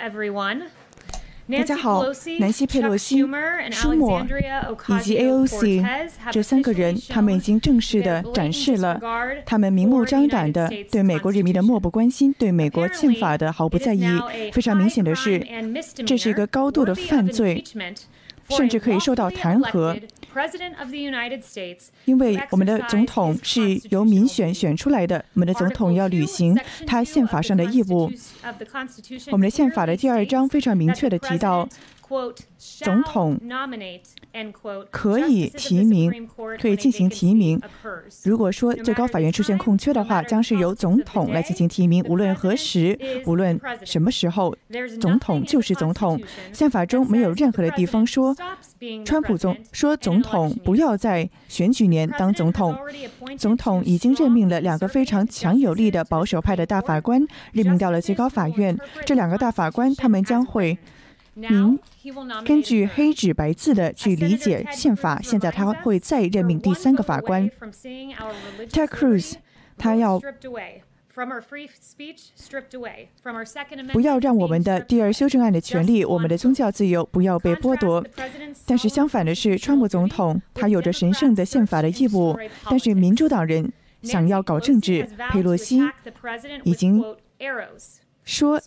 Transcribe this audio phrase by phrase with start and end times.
[0.00, 0.62] everyone.
[1.48, 2.04] 大家好，
[2.38, 3.26] 南希·佩洛西、
[3.72, 4.24] 舒默
[4.88, 5.84] 以及 AOC
[6.30, 9.00] 这三个人，他们已经正式的展示了
[9.44, 14.04] 他们明目张胆的对美国人民的漠不关心，对美国宪法的毫不在意。
[14.52, 15.44] 非常明显的是，
[16.06, 17.64] 这是一个高度的犯罪，
[18.50, 20.00] 甚至可以受到弹劾。
[22.04, 28.10] 因为我们的总统是由民选选出来的，我们的总统要履行他宪法上的义务。
[29.32, 31.68] 我们的宪法的第二章非常明确的提到。
[32.82, 33.38] 总统
[34.90, 36.28] 可以提名，
[36.58, 37.60] 可以进行提名。
[38.24, 42.04] 如果说最高法院出现空缺的话，将是由总统来进行提名。
[42.08, 44.56] 无论何时，无论什么时候，
[45.00, 46.20] 总统就是总统。
[46.52, 48.34] 宪法中没有任何的地方说，
[49.04, 52.76] 川普总说总统不要在选举年当总统。
[53.38, 58.76] 总统已经任命了两个非常强有力的保守派的大法官，任命到了最高法院。
[59.06, 60.76] 这两个大法官，他们将会。
[61.48, 61.78] 您
[62.44, 65.20] 根据黑纸白字的去理解宪法。
[65.22, 67.48] 现在他会再任命第三个法官
[68.70, 69.34] ，Ted Cruz，
[69.78, 70.20] 他要
[73.92, 78.04] 不要让我们的第二修正案的权利，我们的宗教自由不要被剥夺。
[78.66, 83.72] 但是相反的是，川普总统他有着神圣的宪法的义务，但是民主党人
[84.02, 85.80] 想要搞政治，佩洛西
[86.64, 87.02] 已经。
[88.30, 88.60] 说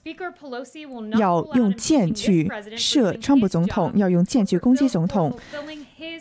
[1.17, 5.39] 要用箭去射川普总统，要用箭去攻击总统，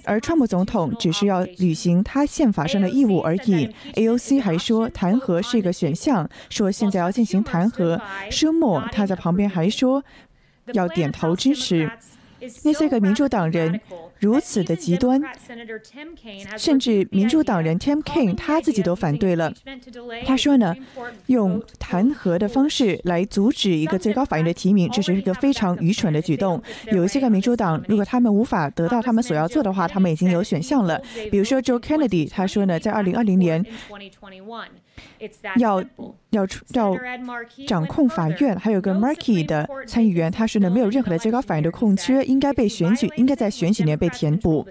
[0.05, 3.69] 而川普总统只是要履行他宪法上的义务而已。
[3.95, 8.01] AOC 还说弹劾是一个选项，说现在要进行弹劾。
[8.31, 10.05] 舒默他在旁边还说
[10.67, 11.91] 要点头支持。
[12.65, 13.81] 那些个民主党人
[14.19, 15.21] 如此的极端，
[16.57, 19.53] 甚至民主党人 Tim Kaine 他自己都反对了。
[20.25, 20.75] 他说呢，
[21.27, 26.63] 用弹劾的方式来阻止一个最高法院的提名，这是一个非常愚蠢的举动。
[26.91, 31.01] 有一些个民主党，如果他们无法得到他们所要做的话，他们已经有选项了。
[31.31, 33.65] 比如说 Joe Kennedy，他说呢，在二零二零年。
[35.57, 35.83] 要
[36.31, 36.97] 要要
[37.67, 44.67] 掌控法院，还有个 Markey 的参议员，他是呢，没有任何的最高法院的空缺，应该被选举，应该在选举年被填补。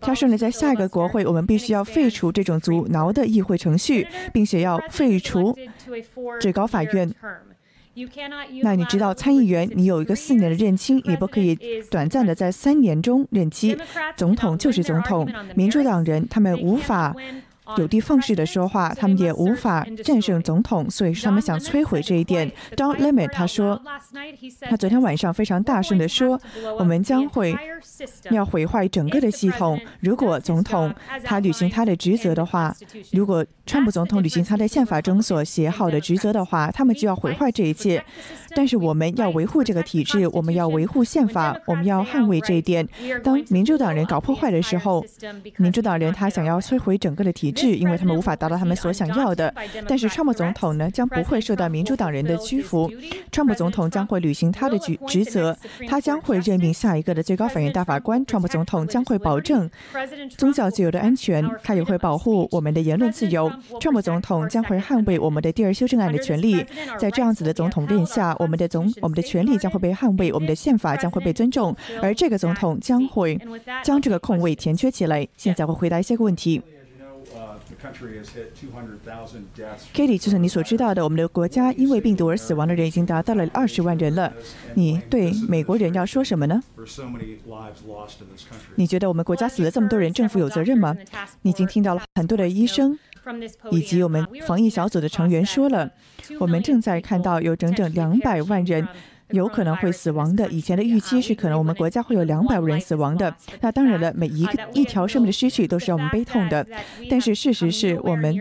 [0.00, 5.56] 他说呢，在下一个国会，我们必须要废除这种阻挠的议会程序，并且要废除
[6.40, 7.12] 最高法院。
[8.62, 11.56] 那你知道，参议员你有一个四年的任期，你不可以
[11.90, 13.78] 短暂的在三年中任期。
[14.16, 17.14] 总统就是总统，民主党人他们无法。
[17.78, 22.50] 有的放矢的说话，他们也无法战胜总统，所以他们想摧毁这一点。
[22.76, 23.80] Don Lemon 他说，
[24.60, 26.38] 他昨天晚上非常大声的说，
[26.78, 27.56] 我们将会
[28.30, 29.80] 要毁坏整个的系统。
[30.00, 32.76] 如果总统他履行他的职责的话，
[33.12, 38.04] 如果川普总统履行他在宪法中所写好的职责的话，他们就要毁坏这一切。
[38.54, 42.86] 但是我们要维护这个体制，我们要维护宪法，我们要捍卫这一点。
[43.22, 45.02] 当民主党人搞破坏的时候，
[45.56, 47.53] 民主党人他想要摧毁整个的体。
[47.54, 49.52] 制，因为他们无法达到他们所想要的。
[49.88, 52.90] 但是，川普总统呢，将不会受到民主党人的屈服。
[53.30, 55.56] 川普总统将会履行他的职职责，
[55.88, 58.24] 他将会任命下一个的最高法院大法官。
[58.26, 59.70] 川普总统将会保证
[60.36, 63.50] 宗教自由的安全，他也会保护我们的言论自由。
[63.80, 66.64] 川普总统将会捍卫我们的第二修正案的权利。
[66.98, 71.74] 在这样子的总统任下，我们的总我们的权利将会被捍卫，我们的宪法将会被尊重。
[72.02, 73.38] 而这个总统将会
[73.82, 75.26] 将这个空位填缺起来。
[75.36, 76.60] 现在会回答一些个问题。
[79.92, 84.32] Katie，就是你所知道的，我们的国家因为病毒而死亡的人已经达到了二十万人了。
[84.74, 86.62] 你对美国人要说什么呢？
[88.76, 90.96] 你觉得我们国家死了这么多人，政府有责任吗？
[91.42, 92.98] 你已经听到了很多的医生
[93.70, 95.90] 以及我们防疫小组的成员说了，
[96.38, 98.86] 我们正在看到有整整两百万人。
[99.30, 100.46] 有可能会死亡的。
[100.48, 103.34] 以前的预期是可能我们国家会有两百万人死亡的。
[103.60, 106.66] 那当然了，每一个一条生命的失去都是让我们悲痛的。
[107.08, 108.36] 但是事实是我们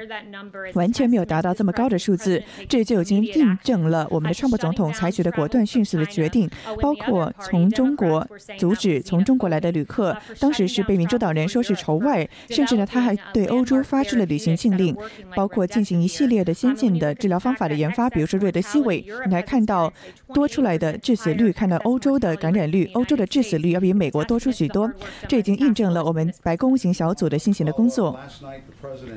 [0.73, 6.49] 完全没有达到这么高的数字，这就已经印证了我们的川普总统采取的果断迅速的决定，
[6.81, 14.95] 包括从中国阻止从中国来的旅客，当时是被民主党人说是仇外，甚至呢他还对欧洲发出了旅行禁令，
[15.35, 19.91] 包括进行一系列的先进的治疗方法的研发，比如说瑞德西韦，你还看到
[20.33, 20.72] 多出来。
[20.77, 24.91] 的致死率，看到欧洲的感染率，欧洲的致死率要比美国多出许多，
[25.27, 28.19] 这已经印证了我们白宫型小组的辛勤的工作。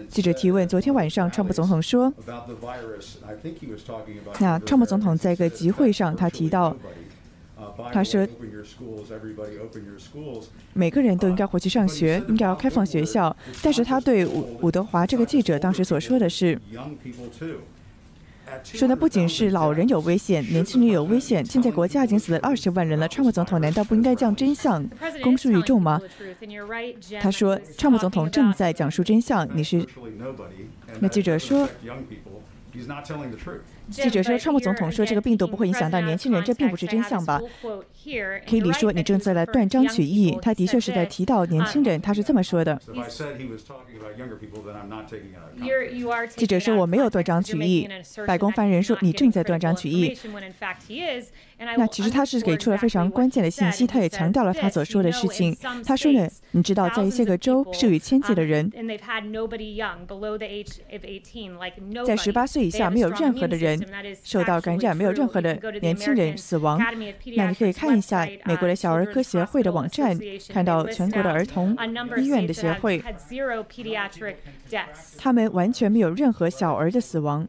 [0.09, 2.13] 记者提问：昨天晚上，川普总统说，
[4.39, 6.77] 那川普总统在一个集会上，他提到，
[7.93, 8.27] 他说，
[10.73, 13.35] 每个人都应该回去上学，应该要开放学校。
[13.63, 16.59] 但是他对伍伍德华这个记者当时所说的是。
[18.63, 21.45] 说的不仅是老人有危险，年轻人有危险。
[21.45, 24.85] 现在国家已经死了二十万人了，川普总统难道不应该将真相
[25.23, 26.01] 公诸于众吗？
[27.21, 29.49] 他说，川普总统正在讲述真相。
[29.57, 29.85] 你是？
[31.01, 31.69] 那记者说。
[33.91, 37.41] 记者说，川普总统说这个病毒不会影响到年轻人，这并不是真相吧
[38.47, 40.37] ？k 里说，你正在来断章取义。
[40.43, 42.81] 他的确是在提到年轻人，他是这么说的。
[46.37, 47.89] 记者说，我没有断章取义。
[48.27, 50.17] 白宫发言人说，你正在断章取义。
[51.59, 55.57] 那其实他是给出了非常关键的信息，他也强调了他所说的事情。
[55.85, 58.71] 他说呢，你知道，在一些个州是与千计的人，
[62.07, 63.83] 在十八岁以下没有任何的人
[64.23, 66.79] 受到感染，没有任何的年轻人死亡。
[67.37, 70.19] 那你可以看一下美国的小儿科协会的网站，
[70.51, 71.77] 看到全国的儿童
[72.19, 73.03] 医院的协会，
[75.17, 77.49] 他们完全没有任何小儿的死亡。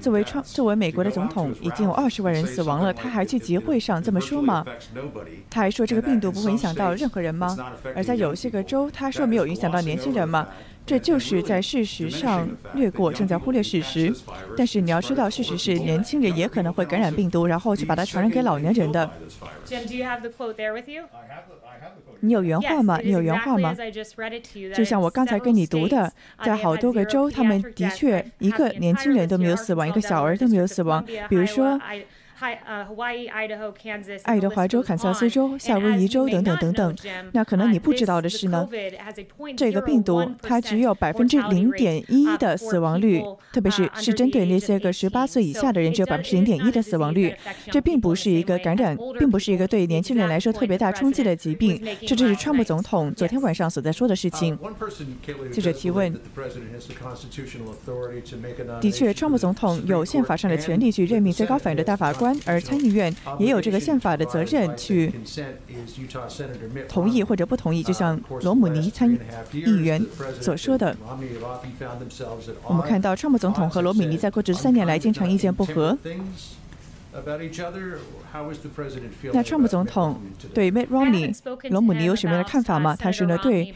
[0.00, 4.64] 作为创作为美国的总统，已经有二十万人死亡了，他还去集会上这么说吗？
[5.48, 7.56] 他还说这个病毒不会影响到任何人吗？
[7.94, 10.48] 而在有些个州，他说没有影响到年轻人吗？
[10.84, 14.12] 这就是在事实上略过，正在忽略事实。
[14.56, 19.08] 但是你要知道，事实是年轻人也可能会感染病毒，然后去把它传染给老年人的。
[22.20, 22.98] 你有原话吗？
[23.02, 23.74] 你有原话吗？
[24.74, 26.12] 就像我刚才跟你读的，
[26.44, 31.04] 在好多个州，他们的确一个年轻人都没有死亡，一个小儿都没有死亡。
[31.28, 31.80] 比如说。
[34.22, 36.96] 爱德华州、堪萨斯州、夏威夷州等等等等。
[37.32, 38.66] 那可能你不知道的是呢，
[39.56, 43.22] 这个病毒它只有百分之零点一的死亡率，
[43.52, 47.34] 特别是是针对那些个十八岁以下的人，只有百分之零点一的死亡率。
[47.70, 51.78] 这并不是一个感染，并不是一个对年轻人来说特别大冲击的疾病。
[52.06, 54.58] 这就是川普总统昨天晚上所在说的事情。
[55.52, 56.12] 记者提问：
[58.80, 62.29] 的确，川普总统有宪法上的权利去任命最高法院的大法官。
[62.44, 65.12] 而参议院也有这个宪法的责任去
[66.88, 69.10] 同意或者不同意，就像罗姆尼参
[69.52, 70.04] 议员
[70.40, 70.96] 所说的。
[72.66, 75.96] 我们看到，川普总统和罗姆尼在过去三年来经常意见不合。
[79.32, 80.20] 那川普总统
[80.54, 81.36] 对 Mitt Romney
[81.68, 82.94] 罗姆尼有什么样的看法吗？
[82.94, 83.74] 他是呢，对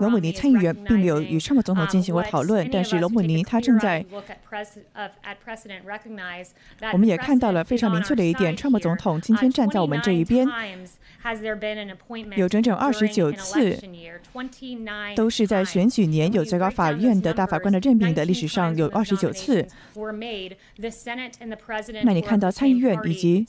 [0.00, 4.04] 罗姆尼参议员并没有与川普总统进行过讨论，但是罗姆尼他正在。
[6.92, 10.48] 我们也看到了非常明确的一点，川普总统今天站在我们这一边。
[12.34, 13.78] 有整整二十九次，
[15.14, 19.64] 都是在选举年有最高法院的大法官的任命的历史上有二十九次。
[22.02, 23.46] 那你看到参议院以及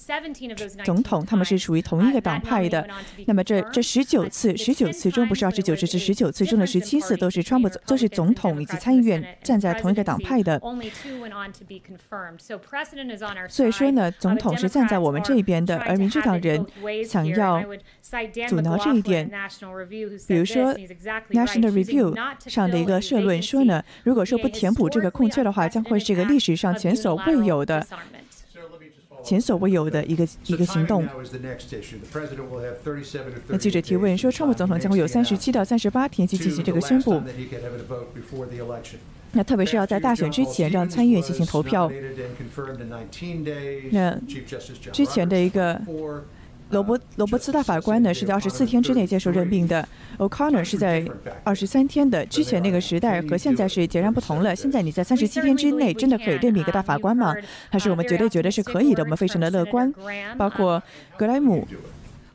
[0.84, 2.88] 总统，他们是属于同一个党派的。
[3.26, 10.62] 那么这这十九次，十九次中不是二十九次，是十九次中的十七次都是川普，都是总统以及参议院站在同一个党派的。
[13.50, 16.66] 所以说呢，总统是站在我们这一边的，而民主党人
[17.06, 17.64] 想要。
[18.48, 19.30] 阻挠这一点，
[20.28, 20.74] 比如说
[21.32, 22.14] 《National Review》
[22.50, 27.86] 上的一个社论说呢，如果说不填补这个空缺的话，将会是一个历史上前所未有的、
[29.24, 31.08] 前所未有的一个一个行动。
[33.48, 37.22] 那记者提问说，川普总统将会有三十七到三十八天去进行这个宣布。
[39.32, 41.92] 那特别是要在大选之前让参议院进行投票。
[43.92, 44.20] 那
[44.92, 45.82] 之前的一个。
[46.74, 49.88] 罗伯罗伯茨大法官呢是在二十四天之内接受任命的
[50.18, 51.06] ，O'Connor 是在
[51.44, 52.26] 二十三天的。
[52.26, 54.56] 之前那个时代和现在是截然不同了。
[54.56, 57.36] 现在你在三十七天之内真的可以任命一个大法官吗？
[57.70, 59.04] 还是我们绝对觉得是可以的？
[59.04, 59.94] 我们非常的乐观，
[60.38, 60.82] 包括
[61.16, 61.68] 格莱姆。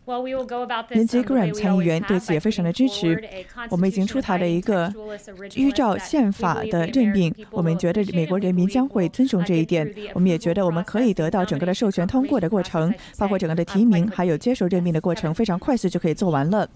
[0.09, 3.23] Lindsey Graham 参议员对此也非常的支持。
[3.69, 4.91] 我们已经出台了一个
[5.55, 9.87] 依照宪法的任命，我们觉得美国人民将会尊重这一点。
[10.15, 16.67] 我们也觉得我们可以得到整个的授权通过的过程，包括整个的提名还有接受任命的过程，非常快速就可以做完了。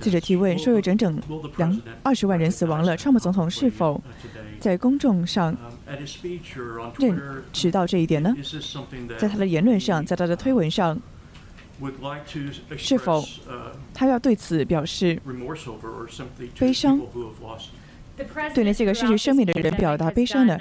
[0.00, 1.20] 记者提问说有整整
[1.56, 4.02] 两二十万人死亡了，川普总统是否
[4.58, 5.56] 在公众上
[6.98, 7.16] 认
[7.52, 8.34] 识到这一点呢？
[9.18, 11.00] 在他的言论上，在他的推文上。
[12.76, 13.22] 是否
[13.92, 15.20] 他要对此表示
[16.58, 17.00] 悲伤？
[18.54, 20.56] 对那些个失去生命的人表达悲伤呢？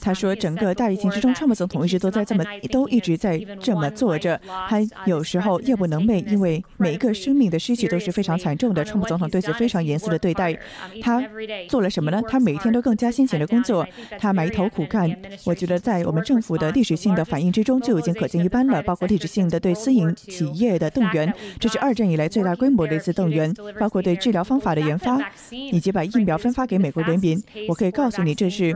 [0.00, 4.40] 他说，整个大疫情之中，川普总统一直都在这么都一直在这么做着。
[4.68, 8.84] 他有时候夜不能寐，因为每一个生命的失去都是非常惨重的。
[8.84, 10.56] 川普总统对此非常严肃的对待。
[11.02, 11.22] 他
[11.68, 12.20] 做了什么呢？
[12.28, 13.86] 他每天都更加辛勤的工作，
[14.18, 15.10] 他埋头苦干。
[15.44, 25.18] 我觉得在我们政府的历史性的反应之中就已经可见一斑了，包括历史性的对私营企业的动员，这是二战以来最大规模的一次动员，包括对治疗方法的研发，
[25.50, 27.40] 以及把疫苗分发给美国人民。
[27.68, 28.74] 我可以告诉你，这是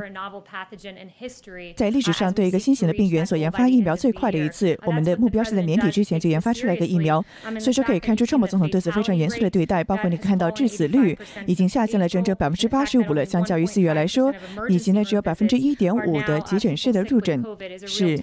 [1.75, 4.79] 在历史上对一个新型的病原所研发疫苗最快的一次。
[4.85, 7.25] 我们的目标是在年底之前就研发出来一个疫苗，
[7.59, 9.83] 所以说可以看出，川普总统对此非常严肃的对待。
[9.83, 14.33] 包括你看到致死率已经下降了整整百分之八十五了，相较于四月来说，
[14.69, 17.43] 以及呢只有百分之一点五的急诊室的入诊
[17.87, 18.23] 是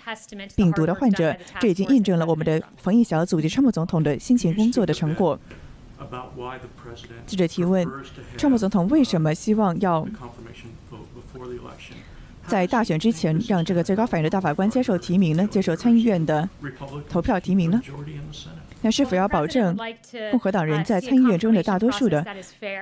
[0.56, 5.40] 病毒的患者，这已经印证了我们的防疫小组及川普总统的辛勤工作的成果。
[7.26, 7.88] 记者提问：
[8.38, 10.08] 川普总统为什么希望要
[12.46, 15.46] 在大选之前让这个最高法院的大法官接受提名呢？
[15.48, 16.48] 接受参议院的
[17.10, 17.82] 投票提名呢？
[18.88, 19.78] 那是否要保证
[20.32, 22.26] 共和党人在参议院中的大多数的？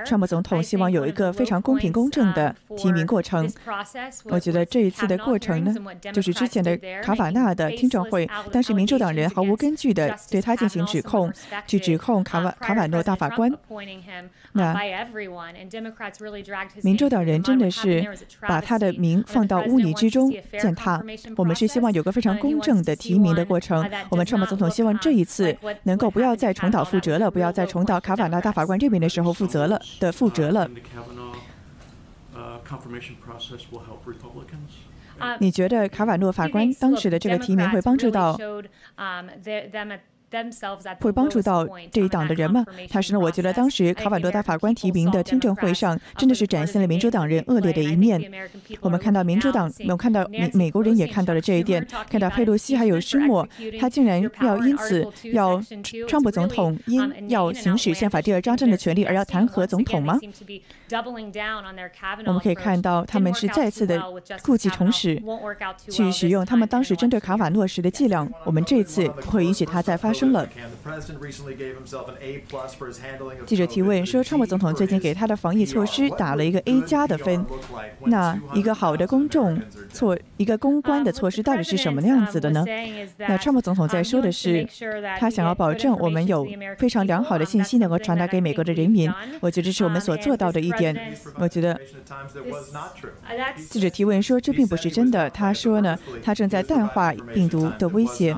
[0.05, 3.51] 川普总统希望有一个非常公平公正的提名过程。
[4.25, 5.74] 我觉得这一次的过程呢，
[6.13, 11.33] 就是之前的卡法纳的听证会，但是民主党人毫无根据的对他进行指控，
[11.65, 13.51] 去指控卡瓦卡瓦诺大法官。
[14.51, 14.75] 那
[16.83, 18.07] 民主党人真的是
[18.41, 21.03] 把他的名放到污泥之中践踏。
[21.35, 23.83] 我们是希望有个非常公正的提名的过程。
[24.09, 25.57] 我们川普总统希望这一次。
[25.83, 30.69] 能够不要再重蹈覆辙了，不要再重蹈卡瓦纳大法官这边的时候负责了的覆辙了。
[35.39, 38.37] 你觉得卡瓦诺法官当时的这个提名会帮助到？
[41.00, 42.65] 会帮助到这一党的人吗？
[42.89, 48.22] 他说呢，我觉得当时卡瓦罗大法官提名的听证会上，真的是展现了民主党人恶劣的一面。
[48.82, 53.48] 我们看到民主党，我们看到美美国人也看到了这一点，看到佩洛西还有施莫，
[53.79, 55.62] 他竟然要因此要
[56.08, 60.20] 川普总统因要行使宪法第二章这样的权利而要弹劾总统吗？
[62.25, 64.01] 我们可以看到他们是再次的
[64.44, 65.22] 故技重施，
[65.89, 68.27] 去使用他们当时针对卡瓦诺时的伎俩。
[68.44, 70.31] 我们这次不会允许他再发生。
[70.31, 70.48] 了。
[73.45, 77.45] 记者提问说：“川普总统最近给他的防疫措施打了一个 A 加的分，
[78.05, 79.60] 那一个好的公众
[79.91, 82.65] 措，一个公关的措施到底是什么样子的呢？”
[83.17, 84.67] 那川普总统在说的是，
[85.19, 89.12] 他想要保证我们有非常良好的信息能够传达给美国的人民。
[89.39, 91.13] 我觉得这是我们所做到的一点。
[91.38, 91.79] 我觉得
[93.69, 98.36] 记者提问说：“这并不是真的。”他说呢，他正在淡化病毒的威胁。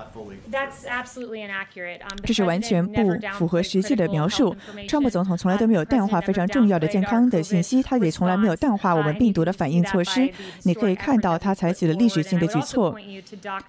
[2.23, 4.55] 这是完全不符合实际的描述。
[4.87, 10.29] 川普总统从来都没有淡化非常重要的健康的信息，他也从来没有淡化我们病毒的反应措施。
[10.63, 12.97] 你可以看到他采取了历史性的举措，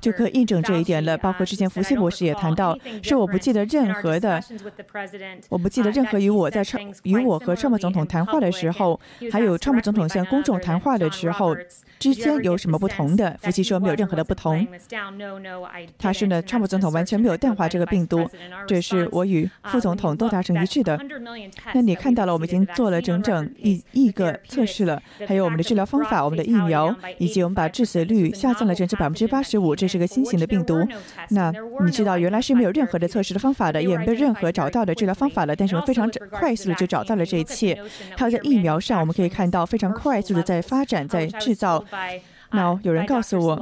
[0.00, 1.16] 就可以印证这一点了。
[1.18, 4.42] 包括之前福西博士也谈到，说我不记得任何的，
[5.48, 9.00] 我不记得任何与我在川与我和川普总统谈话的时候，
[9.32, 11.56] 还有川普总统向公众谈话的时候。
[11.98, 13.36] 之间有什么不同的？
[13.42, 14.64] 福西说没有任何的不同。
[15.98, 18.28] 他说呢，川普总统完全没有淡化这个病毒，
[18.66, 20.96] 这是我与副总统都达成一致的。
[21.74, 29.74] 那你看到了，我们已经做了整整一亿个测试了，还有我们的治疗方法、我们的疫苗，以及我们把致死率下降了整整百分之八十五。
[29.74, 30.86] 这是个新型的病毒。
[31.30, 31.52] 那
[31.84, 35.56] 你知道，原来是没有任何的测试的方法的，也没有任何找到的治疗方法了。
[35.56, 37.82] 但是我们非常快速的就找到了这一切。
[38.16, 41.84] 还有在疫苗上，我们可以看到非常快速的在发展、在制造。
[42.50, 43.56] 那有人告诉我，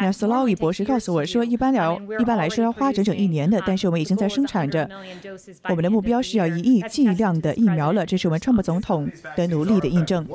[0.00, 4.88] 那 Slawi 博士告诉我说，一般聊一般来说要花整整一年的，但是我们已经在生产着。
[5.68, 10.26] 我们的目标是要一亿剂量的疫苗了，这是我们川普总统的努力的印证。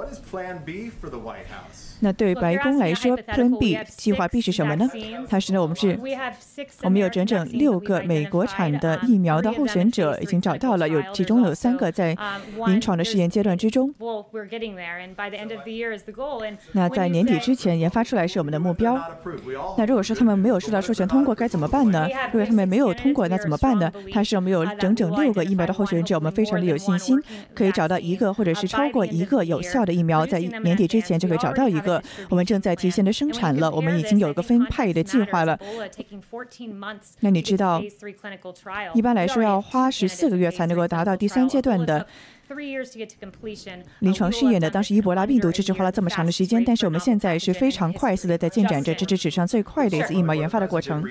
[2.01, 4.89] 那对白宫来说，Plan B 计划 B 是什么呢？
[5.27, 5.99] 它是呢，我们是，
[6.81, 12.15] 我们有整整六个美国产的疫苗的候选者已经找到了，有其中有三个在
[12.67, 13.93] 临床的试验阶段之中。
[16.71, 18.97] 那在年底之前研发出来是我们的目标。
[19.77, 22.07] 那如果说他们没有受到授权通过，该怎么办呢？
[22.31, 23.91] 如果他们没有通过，那怎么办呢？
[24.13, 27.21] 它是我们有整整六个疫苗的候选者，我们非常的有信心，
[27.53, 31.88] 可以找到一个或者是超过一个有效的疫苗，在年底之前就可以找到一个。
[32.29, 35.57] 我们正在提前的生产了，我们已经有一个分派的计划了。
[37.21, 37.81] 那你知道，
[38.93, 42.05] 一般来说要花十四个月才能够达到第三阶段的
[43.99, 51.05] 临床试验的当时伊博拉病毒这只花了这么长的时间，但是我们现在是非常快速的在进展着，这是史上最快的一次疫苗研发的过程。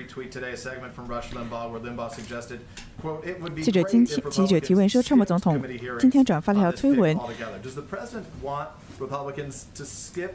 [3.61, 5.61] 记者今天记者提问说，川普总统
[5.97, 7.17] 今天转发了一条推文。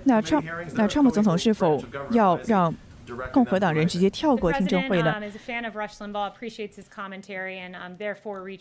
[0.04, 0.42] 那川
[0.74, 2.74] 那川普总统是否要让？
[3.32, 5.20] 共和党人直接跳过听证会了。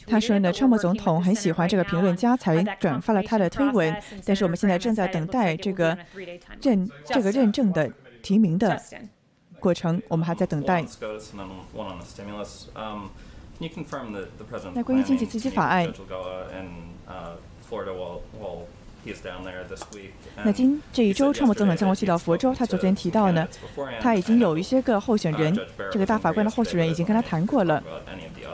[0.07, 3.95] 他说呢，川普总统很喜欢这个评论家，才转发了他的推文。
[4.25, 5.97] 但是我们现在正在等待这个
[6.61, 8.81] 认这个认证的提名的
[9.59, 10.83] 过程，我们还在等待。
[14.73, 15.91] 那关于经济刺激法案。
[20.43, 22.53] 那今这一周，川普总统将会去到佛州。
[22.53, 23.47] 他昨天提到呢，
[23.99, 25.57] 他已经有一些个候选人，
[25.91, 27.83] 这个大法官的候选人已经跟他谈过了。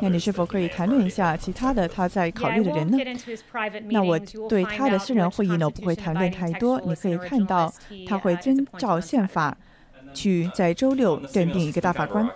[0.01, 2.97] 那你是否可以谈论一下其他的他在考虑的人呢？
[3.89, 6.79] 那我对他的私人会议呢，不会谈论太多。
[6.81, 7.71] 你可以看到，
[8.07, 9.57] 他会遵照宪法
[10.13, 12.27] 去在周六认定一个大法官。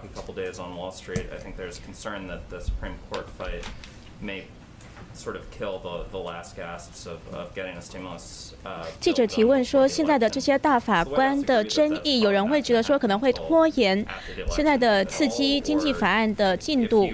[9.00, 14.06] 记者提问说：“现在的这些大法官的争议，有人会觉得说可能会拖延
[14.50, 17.08] 现在的刺激经济法案的进度。”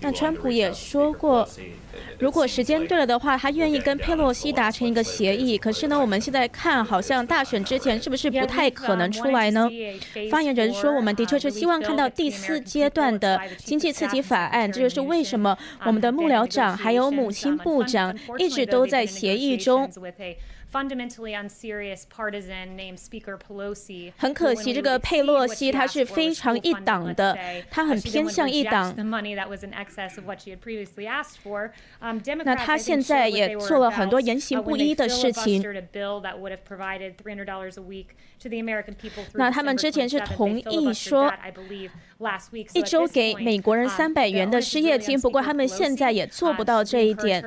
[0.00, 1.48] 那川普也说过，
[2.18, 5.58] 如果时间对了的话，他愿意跟佩洛西达成一个协议。
[5.58, 9.68] 可是呢，我们现在看，好像大选之前是不是不太可能出来呢？
[10.30, 14.70] 发言人说，我们的确是希望看到第四阶段的经济刺激法案。
[14.70, 19.90] 这就是为什么我们的幕僚长还有母亲部长一直都在协议中。
[24.18, 27.36] 很可惜，这个佩洛西她是非常一党的，
[27.70, 28.94] 她很偏向一党。
[32.44, 35.62] 那她现在也做了很多言行不一的事情。
[39.34, 41.32] 那他们之前是同意说。
[42.72, 47.40] 一周给美国人三百元的失业金，不过他们现在也做不到这一点。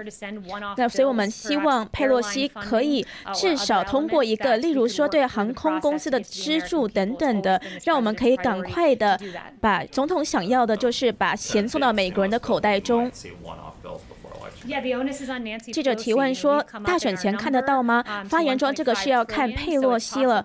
[0.78, 9.20] 那所以我们希望佩洛西可以至少通过一个，例如说对航空公司的资助等等的，让我们可以赶快的
[9.60, 13.12] 把总统想要的就是把钱送到美国人的口袋中。
[15.72, 20.44] 记者提问说：“大选前看得到吗？”发言中这个是要看佩洛西了。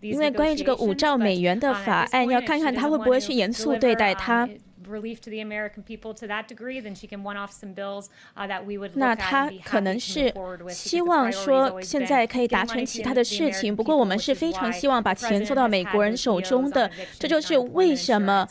[0.00, 4.48] 因为关于这个五兆美元的法案，要看看他会不会去严肃对待它。
[8.94, 10.32] 那他可能是
[10.70, 16.90] 希望说现在可以达成其他的事情，不过我们是非常希望把钱做到美国人手中的。
[17.18, 18.48] 这就是为什么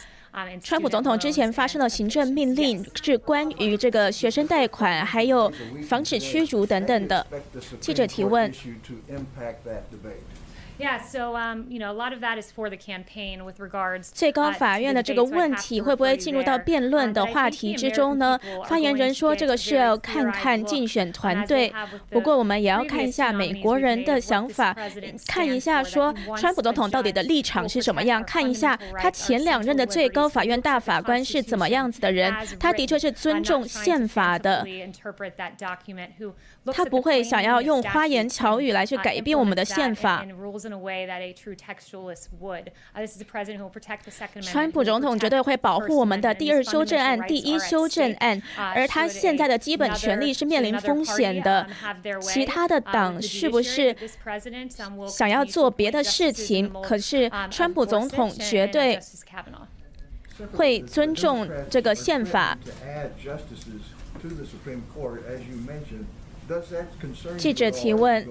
[0.62, 5.51] 川普总统之前发生的行政命令是关于这个学生贷款，还有
[5.88, 7.25] 防止驱逐等等的。
[7.79, 8.51] 记者提问。
[14.13, 18.39] 最高法院的这个问题会不会进入到辩论的话题之中呢？
[18.67, 21.73] 发言人说，这个是要看看竞选团队。
[22.11, 24.75] 不过，我们也要看一下美国人的想法，
[25.27, 32.31] 看一下说川普总统到底的立场是什么样，看一下他前两任的最高法院大法官是怎么样子的人。
[32.59, 34.63] 他的确是尊重宪法的，
[36.73, 40.25] 他不会想要用花言巧语来去改变我们的宪法。
[44.41, 51.67] 川普总统绝对会保护我们的第二修正案、第一修正案，而他现在的基本权利是面临风险的。
[52.21, 53.95] 其他的党是不是
[55.08, 56.71] 想要做别的事情？
[56.82, 58.99] 可是川普总统绝对
[60.53, 62.58] 会尊重这个宪法。
[67.38, 68.27] 记者提问。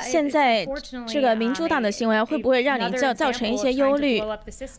[0.00, 0.66] 现在
[1.06, 4.22] 这个民主党的行为会不会让你造造成一些忧虑？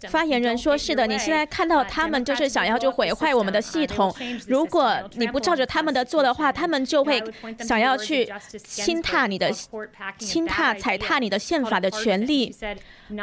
[0.08, 4.14] 发言人说：“是的，你现在看到他们就是想要就毁坏我们的系统。
[4.48, 7.22] 如果你不照着他们的做的话，他们就会
[7.60, 9.52] 想要去轻踏你的、
[10.18, 12.56] 轻踏踩踏你的宪法的权利，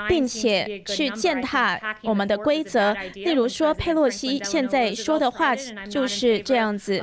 [0.09, 2.95] 并且去践踏我们的规则。
[3.15, 5.57] 例如说，佩洛西现在说的话
[5.91, 7.03] 就是这样子。”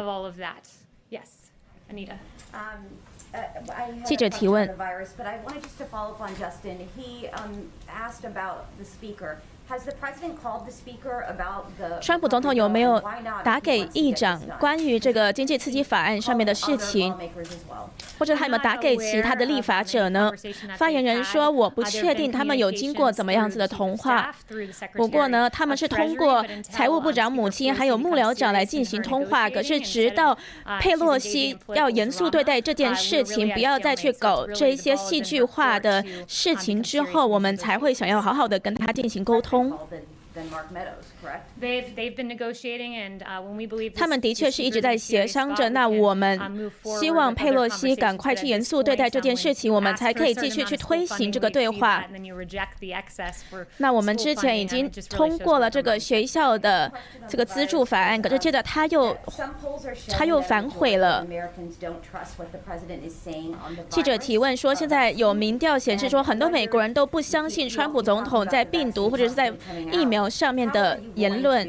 [4.05, 4.67] 记者提问。
[12.01, 13.01] 川普总统有没有
[13.43, 17.15] 打给议长关于这个经济刺激法案上面的事情，
[18.19, 20.31] 或者他有没有打给其他的立法者呢？
[20.77, 24.35] 发言人说：“我不确定他们有经过怎么样子的通话。
[24.93, 29.49] 不过呢，他们是通过财务部长母亲还有幕僚长来进行通话。
[29.49, 30.37] 可是直到
[30.79, 39.52] 佩洛西要严肃对待这件事情，不要再去搞这一些戏剧化的事情之后，我们才会想要好好的跟他进行沟通。”
[40.33, 41.43] Than Mark Meadows, correct?
[41.61, 45.69] They've they've been negotiating, and when we believe 他们的确是一直在协商着。
[45.69, 52.03] 那我们希望佩洛西赶快去严肃对待这件事情，我们才可以继续去推行这个对话。
[53.77, 56.91] 那我们之前已经通过了这个学校的
[57.27, 59.15] 这个资助法案，可是接着他又
[60.09, 61.25] 他又反悔了。
[63.89, 69.53] 记者提问说，现在有民调显示说，很多美国人都不相信川普总统在病毒或者是在
[69.91, 70.23] 疫苗。
[70.33, 71.67] 上面的言论，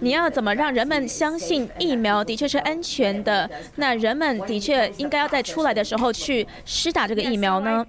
[0.00, 3.50] 你要怎么让人们相信疫苗的确是安全的？
[3.76, 7.86] 那人们的确应该要在出来的时候去施打这个疫苗呢？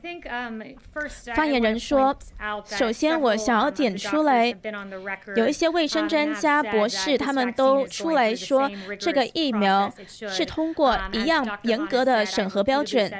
[1.35, 2.15] 发言人说
[2.65, 4.53] ：“首先，我想要点出来，
[5.35, 9.91] 有一些卫生专家、博士，他们都出来说，这个疫苗
[10.27, 13.11] 是通过一样严格的审核标准，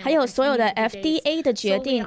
[0.00, 2.04] 还有所有的 FDA 的决定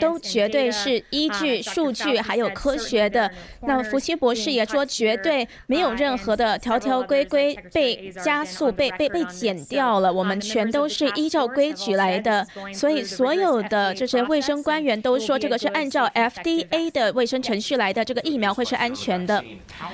[0.00, 3.30] 都绝对是依据。”数据还有科学的，
[3.62, 10.12] 那福奇博士也说，绝对没有任何的条条规规被加速、被被被减掉了。
[10.12, 19.42] 我们全都是依照规矩来的，所以所有的这些卫生官员都说，这个是按照 FDA 的卫生程序来的，这个疫苗会是安全的。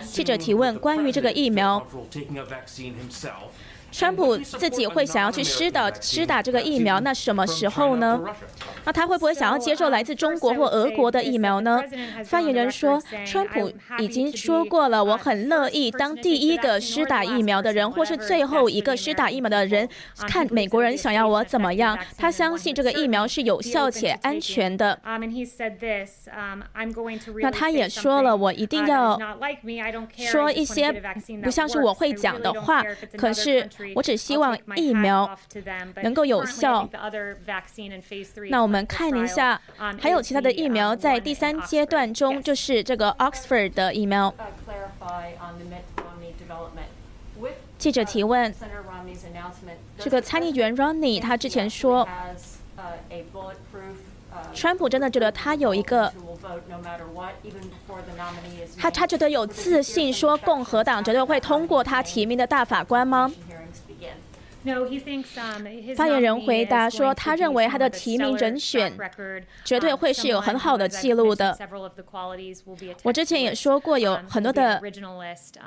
[0.04, 1.86] 记者提问，关于这个疫苗。
[3.90, 8.20] 川普自己会想要去施打施打这个疫苗，那什么时候呢？
[8.84, 11.82] 那他会不会想要接受来自中国或俄国的疫苗呢？
[12.24, 19.88] 发言人说，川普已经说过了，我很乐意当第一个施打疫苗的人，或是最后一个施打疫苗的人，
[20.28, 21.98] 看美国人想要我怎么样。
[22.16, 24.98] 他相信这个疫苗是有效且安全的。
[27.42, 29.18] 那他也说了，我一定要
[30.16, 30.92] 说一些
[31.42, 32.82] 不像是我会讲的话，
[33.16, 33.68] 可是。
[33.94, 35.30] 我只希望疫苗
[36.02, 36.88] 能够有效。
[38.50, 39.60] 那我们看一下，
[40.00, 44.34] 还有其他的疫苗在第三阶段中，就是这个 Oxford 的疫苗。
[47.78, 48.54] 记者提问：
[49.98, 52.06] 这个参议员 Romney 他之前说，
[54.54, 56.12] 川普真的觉得他有一个，
[58.78, 63.32] 他他觉得有自信说共和党绝对会通过他提名的大法官吗？
[65.96, 68.92] 发言人回答说：“他认为他的提名人选
[69.64, 71.56] 绝对会是有很好的记录的。
[73.02, 74.80] 我之前也说过，有很多的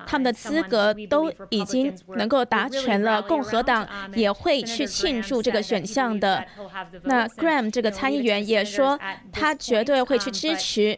[0.05, 3.21] 他们的资格都已经能够达成了。
[3.23, 6.45] 共和党也会去庆祝这个选项的。
[7.03, 8.99] 那 Graham 这个参议员也说，
[9.31, 10.95] 他绝对会去支持，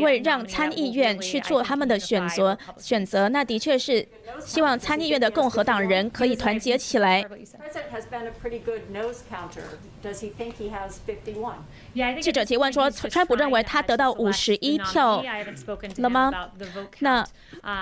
[0.00, 2.56] 会让参议院去做他们的选择。
[2.78, 4.06] 选择那的确是
[4.38, 7.24] 希望参议院的共和党人可以团结起来。”
[7.58, 9.78] President has been a pretty good nose counter.
[10.02, 11.64] Does he think he has 51?
[12.20, 15.22] 记者提问说：“川普认为他得到五十一票
[15.96, 16.30] 了吗？”
[17.00, 17.26] 那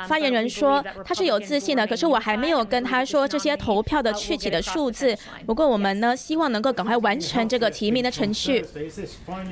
[0.07, 5.17] 发言人说：“他是有自信的，可是我还没有跟他说这些投票的具体的数字。
[5.47, 8.65] 不过我们呢，希望能够赶快完成这个提名的程序。”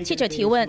[0.04, 0.68] 记者提问。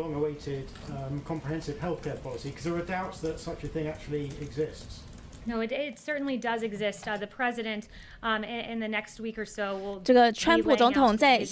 [5.50, 7.06] No, it it certainly does exist.
[7.06, 7.86] The president,
[8.22, 10.00] um, in the next week or so will.
[10.04, 11.44] 这个川普总统在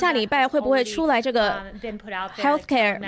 [0.00, 1.62] 下礼拜会不会出来这个
[2.38, 2.98] healthcare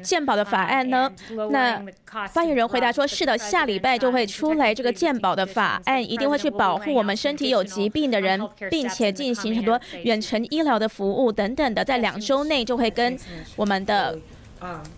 [0.00, 1.12] 健保的法案呢？
[1.50, 1.82] 那
[2.28, 13.18] 发言人回答说：“是的，下礼拜就会出来这个健保的法案，一定会去保护我们身体有疾病的人，并且进行很多远程医疗的服务等等的，在两周内就会跟
[13.56, 14.16] 我们的。”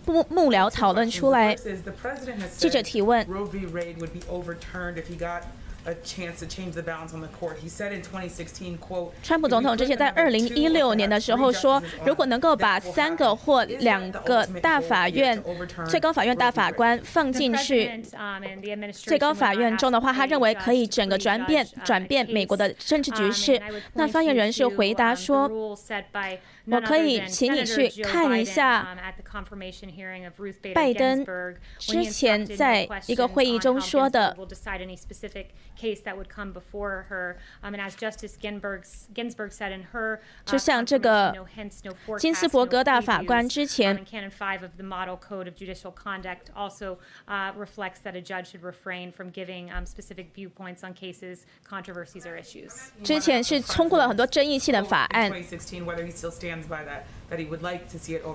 [0.05, 1.55] 幕幕僚讨论出来。
[2.57, 3.25] 记者提问。
[9.21, 15.39] 川普总统之前在二零一六年的时候说，如果能够把三个或两个大法院、
[15.87, 18.03] 最高法院大法官放进去
[18.91, 23.61] 最高法院中的话，他认为可以整个转变转变美国的政治局势。
[23.93, 25.77] 那发言人是回答说。
[26.67, 28.95] 我可以请你去看一下
[30.73, 31.25] 拜登
[31.77, 34.35] 之前在一个会议中说的。
[40.45, 41.35] 就像这个
[42.17, 44.03] 金斯伯格大法官之前。
[53.03, 55.31] 之前是通过了很多争议性的法案。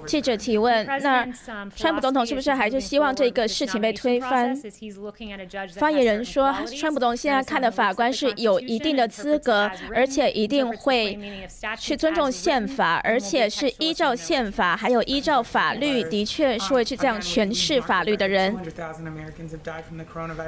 [0.07, 1.25] 记者提问：那
[1.77, 4.53] 川普总统是不是还是希望这个事情被推翻？
[5.77, 11.17] 发言人说，川普总统现在看的法官是有一定的资格，而且一定会
[11.79, 18.57] 去尊重宪法，而且是依照宪法还有依照法律，的确是会去这样诠释法律的人。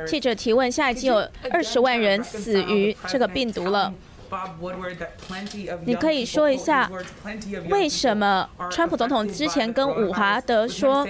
[0.06, 3.94] 记者提问：现在已经有二十万人死于这个病毒了。
[5.84, 6.90] 你可以说一下，
[7.68, 11.06] 为什么川普总统之前跟伍华德说，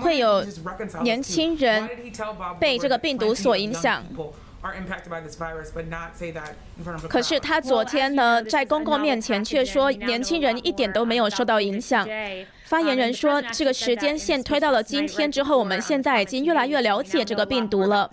[0.00, 0.44] 会有
[1.02, 1.88] 年轻人
[2.58, 4.04] 被这个病毒所影响？
[7.08, 12.06] 可是他昨天呢，在公共面前却说，年轻人一点都没有受到影响。
[12.72, 18.10] 发言人说：“这个时间线推到了今天之后，我们现在已经越来越了解这个病毒了。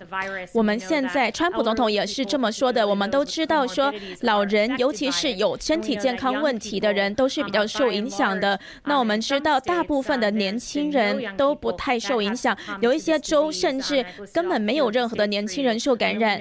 [0.52, 2.86] 我们现在，川普总统也是这么说的。
[2.86, 8.60] 我们都知道，说老人，尤其是有身体健康问题的人，都是比较受影响的。
[8.84, 16.38] 那我们知道，大部分的年轻人都不太受影响，有一些州甚至根本没有任何的年轻人受感染。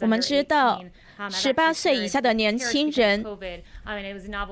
[0.00, 0.82] 我们知道，
[1.30, 3.24] 十八岁以下的年轻人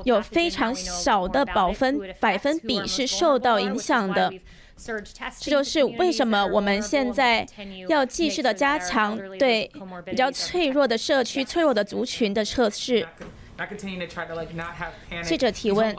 [0.05, 4.33] 有非常小的百分百分比是受到影响的。
[5.39, 7.47] 这就是为什么我们现在
[7.89, 9.71] 要继续的加强对
[10.05, 13.07] 比较脆弱的社区、脆弱的族群的测试。
[15.23, 15.95] 记者提问：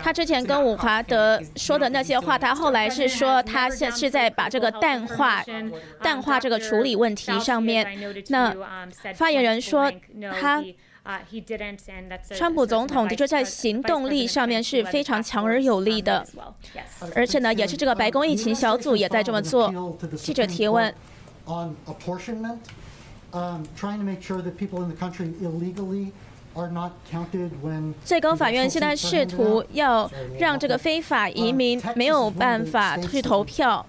[0.00, 5.44] 他之前跟伍华德说的那些话，他后来是说他现是在把这个淡化、
[6.00, 7.84] 淡化这个处理问题上面。
[8.28, 8.54] 那
[9.14, 9.92] 发言人说
[10.40, 10.62] 他，
[12.36, 16.24] 川普总统的确在行动力上面是非常强而有力的，
[17.16, 19.96] 而且呢，也是这个白宫疫情小组也在这么做。
[20.16, 20.94] 记者提问。
[28.04, 33.84] 最高法院现在试图要让这个非法移民没有办法去投票。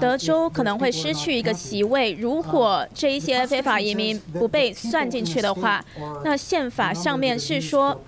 [0.00, 5.84] 德州可能会失去一个席位，如果这一些非法移民不被算进去的话，
[6.24, 8.00] 那宪法上面是说，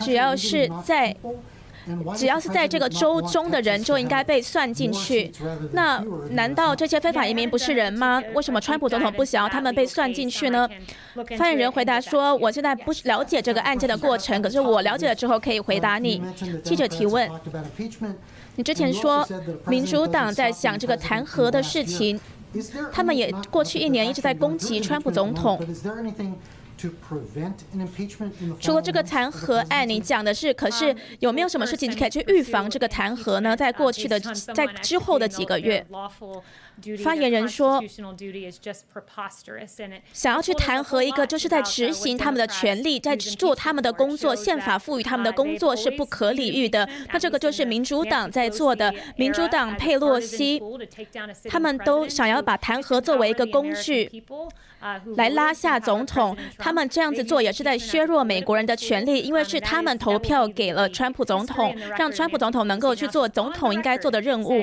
[0.00, 1.16] 只要是在。
[2.16, 5.30] 只要是在这个州中的人就应该被算进去。
[5.72, 8.22] 那难道这些非法移民不是人吗？
[8.34, 10.68] 为什么川普总统不想要他们被算进去呢？
[11.36, 16.22] 发言人回答说：“我现在不了解这个案件的过程，可是我了解了之后可以回答你。”
[16.64, 17.30] 记者提问
[18.56, 19.26] ：“你之前说
[19.66, 22.18] 民主党在想这个弹劾的事情，
[22.92, 25.60] 他们也过去一年一直在攻击川普总统。”
[28.60, 33.56] 除了这个弹劾案，你讲的是，可是有没有什么事情可以去预防这个弹劾呢？
[33.56, 34.18] 在过去的，
[34.54, 35.84] 在之后的几个月，
[37.02, 37.82] 发言人说，
[40.12, 46.88] 想要去弹劾一个就是在执行他们的权利，在做他们的工作，宪法赋予他们的工作是不可理喻的。
[47.12, 50.60] 那这个就是民主党在做的，民主党佩洛西，
[51.48, 54.24] 他们都想要把弹劾作为一个工具。
[55.16, 64.62] 来拉下总统，他们这样子做也是在削弱美国人的权利，因为是他们投票给了川普总统，让川普总统能够去做总统应该做的任务。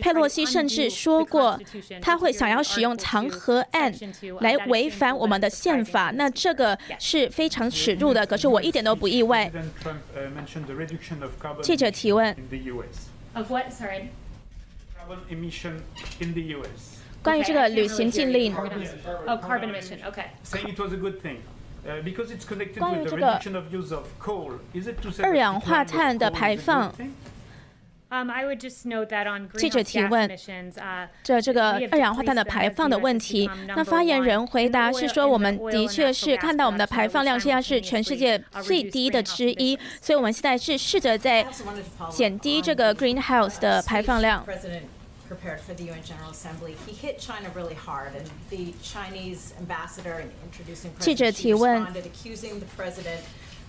[0.00, 1.58] 佩洛西甚至说过，
[2.00, 3.92] 他会想要使用弹劾案
[4.40, 8.26] 来违反我们的宪法，那这个是非常耻辱的。
[8.26, 9.50] 可是我一点都不意外。
[11.62, 12.36] 记者提问。
[17.22, 18.68] 关于这个旅行禁令，关
[23.00, 23.40] 于这个
[25.22, 26.92] 二氧化碳的排放，
[29.56, 30.30] 记者提问，
[31.22, 41.46] 这这个二氧化碳的排放的问题，那发言人回答是说，我们的确是看到我们的排放量现在是全世界最低的之一，所以我们现在是试着在
[42.10, 44.44] 减低这个 greenhouse 的排放量。
[45.32, 46.76] prepared for the UN General Assembly.
[46.86, 52.66] He hit China really hard, and the Chinese ambassador introducing President Xi responded, accusing the
[52.76, 53.22] president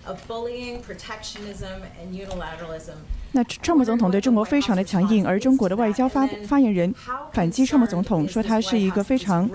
[0.05, 2.97] of bullying, protectionism, and unilateralism.
[3.35, 6.93] 那川普总统对中国非常的强硬，而中国的外交发发言人
[7.31, 9.49] 反击川普总统，说他是一个非常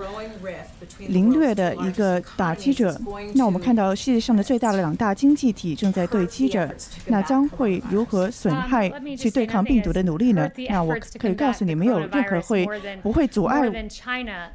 [1.07, 2.99] 凌虐的一个打击者。
[3.33, 6.69] 那我们看到世界上的最大的两大经济体正在对击着，
[7.05, 10.49] 那将会如何损害去对抗病毒的努力呢？
[10.69, 12.67] 那我可以告诉你，没有任何会
[13.01, 13.61] 不会阻碍。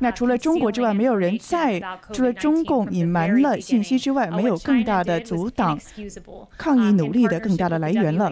[0.00, 1.80] 那除了中国之外，没有人在
[2.12, 5.80] 除了中共隐瞒了信息之外，没有更大的阻挡
[6.58, 8.30] 抗疫努力的更大的来源了。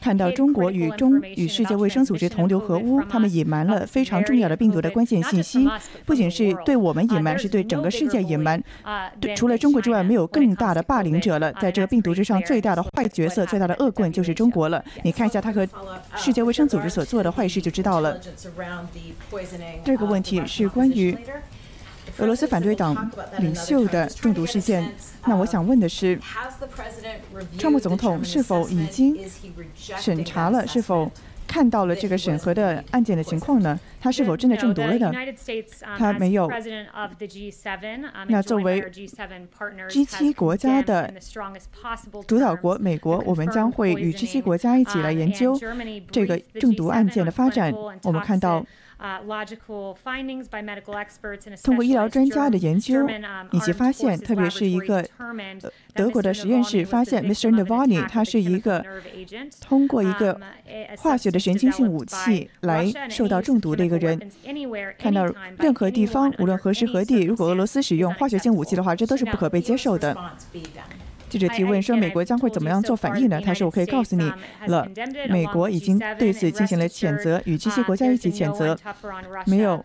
[0.00, 0.27] 看到。
[0.32, 5.68] 中国与中与世界卫生组织同流合污，他们隐瞒了非常重要的病毒的关键信息，
[6.04, 8.62] 不仅是对我们隐瞒，是对整个世界隐瞒。
[9.20, 11.52] 对，除了中国之外，没有更大的霸凌者了。
[11.54, 14.84] 在这个病毒之上，最大的坏角色、最大的恶棍就是中国了。
[15.02, 15.66] 你看一下他和
[16.16, 18.18] 世界卫生组织所做的坏事，就知道了。
[19.84, 21.16] 第二个问题是关于。
[22.18, 24.92] 俄罗斯反对党领袖的中毒事件，
[25.26, 26.18] 那我想问的是，
[27.56, 29.16] 川普总统是否已经
[29.74, 30.66] 审查了？
[30.66, 31.10] 是否
[31.46, 33.78] 看到了这个审核的案件的情况呢？
[34.00, 35.12] 他是否真的中毒了呢？
[35.96, 36.50] 他没有。
[38.26, 41.12] 那作为 G7 国家的
[42.26, 45.56] 主导国，美国，我们将会与 G7 国家一起来研究
[46.10, 47.72] 这个中毒案件的发展。
[48.02, 48.66] 我们看到。
[51.62, 53.08] 通过医疗专家的研究
[53.52, 55.06] 以及发现，特别是一个
[55.94, 57.50] 德国的实验室发现，Mr.
[57.50, 58.84] Navalny 他是一个
[59.60, 60.40] 通过一个
[60.98, 64.20] 化学的神经性武器来受到中毒的一个人。
[64.98, 65.26] 看到
[65.58, 70.16] 任何地方，无论何时何地，如果俄罗斯使用化学性武器的话，这都是不可被接受的。
[71.28, 74.32] 记者提问说：“美国将会怎么样做反应呢？”他说：“我可以告诉你
[74.66, 74.88] 了，
[75.28, 78.76] 美国已经对此进行了谴责，与这些国家一起谴责。
[79.46, 79.84] 没有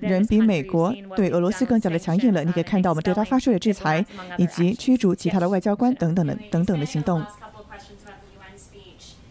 [0.00, 2.44] 人比美国对俄罗斯更加的强硬了。
[2.44, 4.04] 你可以看到我们对他发出的制裁，
[4.38, 7.22] 以及驱逐其他的外交官等等的等等的行动。”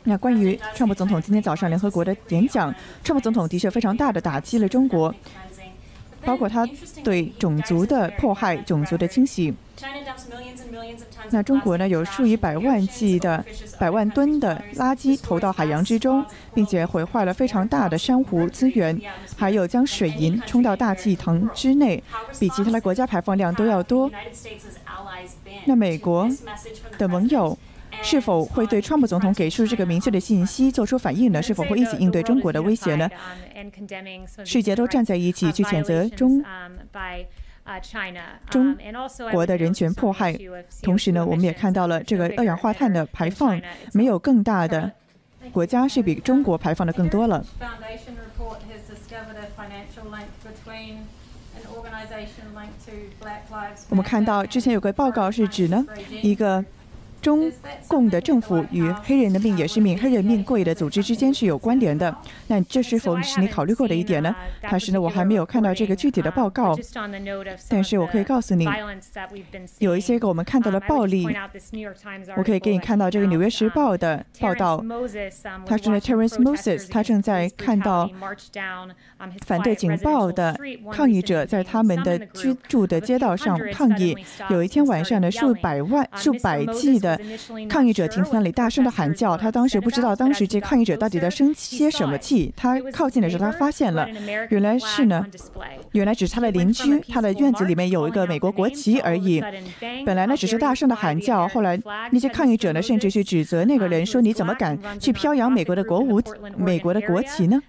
[0.06, 5.16] 那关于川普总统今天早上联合国的演讲，川普总统的确非常大的打击了中国，
[6.26, 6.68] 包括他
[7.06, 9.54] 对种族的迫害、种族的清洗。
[11.30, 11.88] 那中国呢？
[11.88, 13.44] 有数以百万计的、
[13.80, 19.00] 百万吨的垃圾投到海洋之中，并且毁坏了非常大的珊瑚资源，
[19.38, 22.02] 还有将水银冲到大气层之内，
[22.40, 24.10] 比其他的国家排放量都要多。
[25.66, 26.30] 那美国
[26.98, 27.58] 的盟友
[28.02, 31.42] 是否会对川普总统给出这个明确的信息做出反应呢？
[31.42, 33.10] 是否会一起应对中国的威胁呢？
[34.44, 36.44] 世界都站在一起去谴责中。
[38.50, 38.76] 中
[39.32, 40.38] 国的人权迫害，
[40.82, 43.62] 同时呢，我们也看到了这个二氧化碳的排放，
[43.94, 44.92] 没有更大的
[45.52, 47.46] 国家是比中国排放的更多了。
[53.90, 55.86] 我们看到之前有个报告是指呢
[56.22, 56.64] 一个。
[57.24, 57.50] 中
[57.88, 62.14] 共的政府与黑人的命也是命，黑人命贵的组织之间是有关联的。
[62.48, 64.36] 那这是否是你考虑过的一点呢？
[64.62, 66.78] 但是呢，我还没有看到这个具体的报告。
[67.70, 68.68] 但是我可以告诉你，
[69.80, 71.26] 有一些个我们看到的暴力，
[72.36, 74.84] 我可以给你看到这个《纽约时报》的报道。
[75.66, 78.10] 他说呢，Terence Moses，他正在看到
[79.46, 80.54] 反对警报的
[80.92, 84.14] 抗议者在他们的居住的街道上抗议。
[84.50, 87.13] 有一天晚上呢，数百万、数百计的。
[87.70, 89.38] 抗议者停在那里，大声的喊叫。
[89.38, 92.54] 他当时不知道，当时这抗议者到底在生些什么气。
[92.56, 94.08] 他靠近的时候，他发现了，
[94.50, 95.26] 原来是呢，
[95.92, 99.44] 原来只是他的邻居，他的院子里面有一个美国国旗而已。
[100.06, 101.80] 本来呢，只是大声的喊叫，后来
[102.12, 106.22] 那些抗议者呢，甚至去指责那个人，说你怎么敢去飘扬美国的国舞、
[106.58, 107.60] 美国的国旗呢？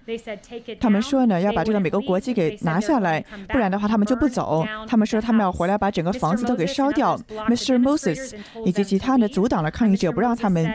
[0.79, 4.65] 他们说呢，要把这个美国国旗给拿下来，不然的话他们就不走。
[4.87, 7.17] 他们说他们要回来把整个房子都给烧掉。
[7.49, 7.79] Mr.
[7.79, 9.29] Moses 以及其他的。
[9.35, 10.65] 阻挡了抗议者，不让他们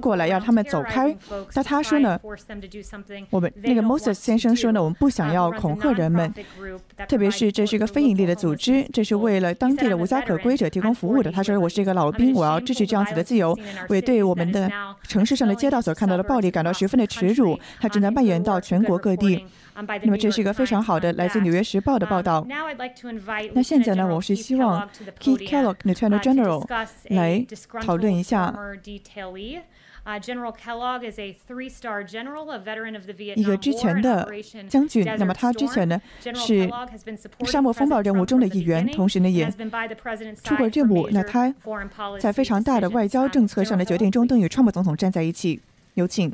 [0.00, 1.14] 过来，要他们走开。
[1.52, 2.18] 但他说呢，
[3.28, 6.32] 我们那个 Moses 先生说呢，我们不想要恐吓人们，
[7.06, 11.30] 特别是这是一个非盈利的组织，这是为了当地的无家可归者提供服务的。
[11.30, 13.54] 他说，我是一个老兵，我要支持这样子的自由。
[13.90, 17.58] 我也对我们的城市上的街道所看到的暴力感到十分的耻辱。
[17.78, 19.44] 他正在蔓延到全国各地。
[19.76, 22.46] 那么这是一个非常好的来自《纽约时报》的报道。
[23.52, 24.88] 那现在呢，我是希望
[25.20, 26.66] Keith Kellogg Lieutenant General
[27.10, 27.44] 来
[27.82, 28.54] 讨论一下。
[33.34, 34.28] 一个之前的
[34.68, 36.00] 将军，那么他之前呢
[36.34, 36.70] 是
[37.44, 39.50] 沙漠风暴任务中的一员，同时呢也
[40.44, 41.08] 出过任务。
[41.10, 41.52] 那他
[42.20, 45.60] 在非常大的外交政策上的决定中，都与川普总统站在一起。
[45.94, 46.32] 有请。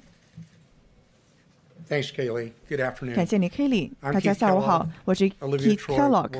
[1.89, 2.53] Thanks, Kaylee.
[2.69, 3.15] Good afternoon.
[3.15, 3.91] 感谢你，Kelly。
[4.01, 6.31] 大家下午好，我是 Keith Kellogg。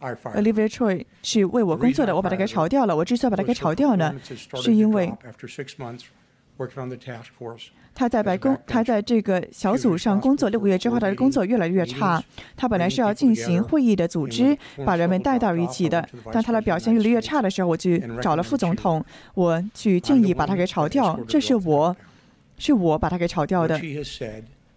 [0.00, 2.94] Olivia Troy 是为我工作的，我把他给炒掉了。
[2.94, 4.14] 我之所以把他给炒掉呢，
[4.62, 5.12] 是因为
[7.94, 12.22] 他在白宫，他在这个小组上工作六个月之后，他的工作越来越差。
[12.54, 16.06] 他本来是要进行会议的组织，把人们带到一起的。
[16.30, 19.04] 当他的表现越来越差的时候，我去找了副总统，
[19.34, 21.18] 我去建议把他给炒掉。
[21.26, 21.96] 这是我，
[22.58, 23.80] 是我把他给炒掉的。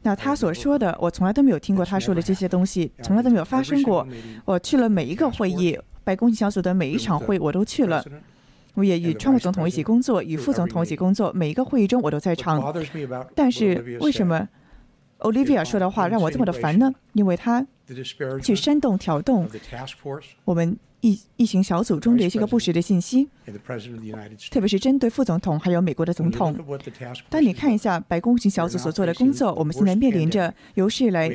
[0.02, 4.08] 那他所说的，我从来都没有听过他说的这些东西，从来都没有发生过。
[4.46, 8.04] 我去了每一个会议，白宫小组的每一场会我都去了。
[8.76, 12.74] 我也与川普总统一起工作，与副总统一起工作，每一个会议中我都在场。
[13.36, 14.48] 但是为什么
[15.18, 16.90] Olivia 说的话让我这么的烦呢？
[17.12, 17.66] 因为他
[18.42, 19.50] 去煽动、挑动
[20.46, 23.28] 我们疫疫情小组中的一些个不实的信息，
[24.52, 26.56] 特别是针对副总统还有美国的总统。
[27.30, 31.30] 当你看一下白宫型小组所做的工作，我们现在面临着有史以来。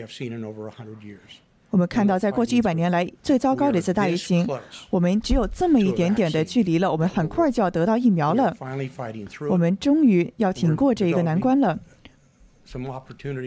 [1.71, 4.47] 我们看到，在过去一百年来最糟糕的一次大疫情，
[4.91, 8.57] 我们只有这么一点点的距离了，我们很快就要得到疫苗了。
[9.51, 11.77] 我们终于要挺过这一个难关了。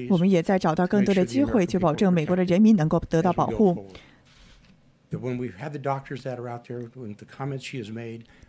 [0.09, 3.85] 我们也在找到更多的机会，去保证美国的人民能够得到保护。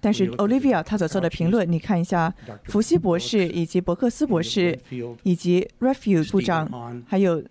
[0.00, 2.34] 但是，Olivia 她所做的评论，你看一下，
[2.64, 4.78] 福西博士以及伯克斯博士
[5.22, 7.42] 以及 Refuge 部长，还有。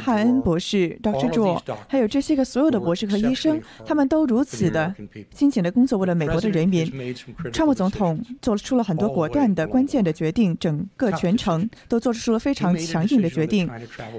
[0.00, 1.30] 汉恩博士、Dr.
[1.30, 4.94] Joe，还有这些个所有的博士和医生，他们都如此的
[5.34, 7.14] 辛勤的工作，为了美国的人民。
[7.52, 13.68] 川普总统做出了很多果断的、关键的决定，整个全程都做出了非常强硬的决定，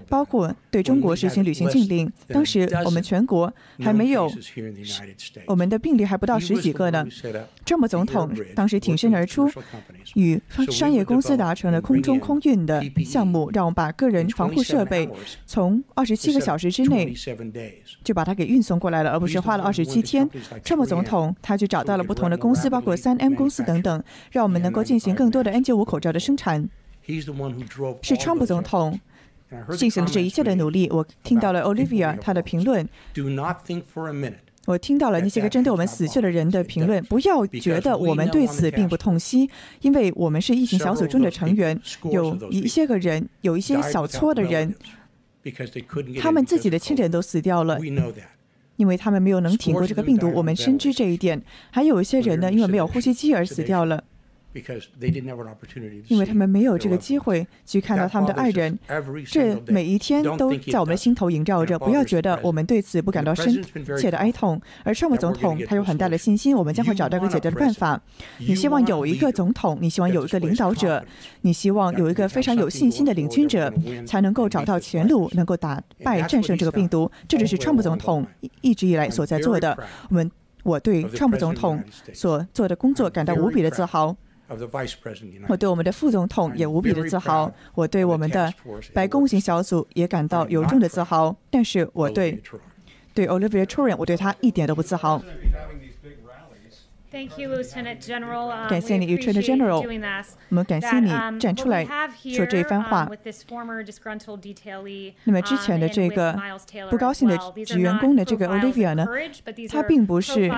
[0.09, 2.11] 包括对中国实行旅行禁令。
[2.27, 4.29] 当时我们全国还没有，
[5.47, 7.05] 我们的病例还不到十几个呢。
[7.65, 9.49] 川普总统当时挺身而出，
[10.15, 10.39] 与
[10.69, 15.09] 商业公司达成了空中空运的项目，让我们把个人防护设备。
[15.45, 17.13] 从二十七个小时之内
[18.03, 20.27] 就把它给运送过来了，而不是花了二十七天。
[20.63, 26.67] 川普总统他去找到了不同的公司，包括三 M 公司等等，让我们能够进行更多的 N95 口罩的生产。
[28.01, 28.99] 是川普总统
[29.77, 30.89] 进行了这一切的努力。
[30.91, 32.87] 我听到了 Olivia 他的评论，
[34.65, 37.03] 我听到了那些个针对我们死去的人的评论。
[37.03, 39.47] 不要觉得我们对此并不痛惜，
[39.81, 41.79] 因为我们是疫情小组中的成员，
[42.11, 44.73] 有一些个人，有一些小撮的人。
[46.19, 47.77] 他们自己的亲人都死掉了，
[48.77, 50.31] 因为他们没有能挺过这个病毒。
[50.33, 51.41] 我们深知这一点。
[51.71, 54.03] 还有一些人呢，因为没有呼吸机而死掉了。
[56.07, 58.77] 因为他们没有这个机会去看到他们的爱人，
[59.27, 61.77] 这每一天都在我们的心头萦绕着。
[61.77, 63.63] 不要觉得我们对此不感到深
[63.99, 64.61] 切的哀痛。
[64.83, 68.01] 而川普总统他有很大的信心，我们将会找到一个解决的办法。
[68.37, 71.05] 你希望有一个总统，你希望有一个领导者，
[71.41, 73.73] 你希望有一个非常有信心的领军者，
[74.05, 77.11] 才能够找到前路，能够打败战胜这个病毒。
[77.27, 78.25] 这就是川普总统
[78.61, 79.77] 一直以来所在做的。
[80.09, 80.31] 我们
[80.63, 81.83] 我对川普总统
[82.13, 84.15] 所做的工作感到无比的自豪。
[85.47, 88.53] 我对我们的副总统也无比的自豪，我对我们的
[88.93, 91.35] 白宫型小组也感到由衷的自豪。
[91.49, 92.39] 但是我对
[93.13, 95.19] 对 Olivia t o r i n 我对他一点都不自豪。
[98.69, 99.81] 感谢你，Lieutenant General。
[100.49, 101.85] 我们感谢你站出来
[102.35, 103.09] 说这一番话。
[105.23, 106.37] 那么之前的这个
[106.89, 109.07] 不高兴的职员工的这个 Olivia 呢，
[109.71, 110.51] 他并不是。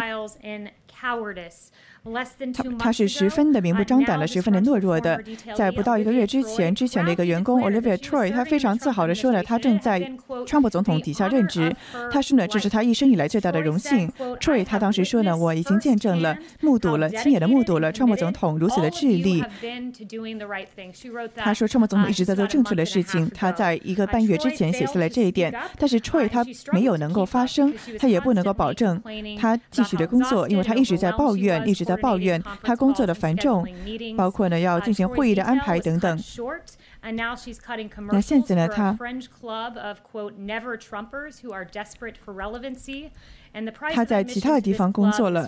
[2.53, 5.21] 他他是十分的明目张胆的，十分的懦弱的。
[5.55, 9.99] 在不到一个月之前，之前的一个员工 Olivia Troy，他非常自豪的说了，他正在
[10.45, 11.75] 川普总统底下任职。
[12.09, 14.09] 他说呢，这是他一生以来最大的荣幸。
[14.39, 19.43] Troy 他当时说呢，我已经见证了、目睹了、亲眼的目睹了川普总统如此的智力。
[21.35, 23.29] 他说，川普总统一直在做正确的事情。
[23.35, 29.01] 他在一个半月之前写下了这一点，但是 Troy 他没有能够发声，他也不能够保证
[29.37, 31.96] 他继续的工作，因为他一直在抱怨，一直在。
[31.97, 33.65] 抱怨他工作的繁重，
[34.15, 36.17] 包括呢要进行会议的安排等等。
[38.11, 38.97] 那现在呢，他。
[43.93, 45.47] 他在其他的地方工作了。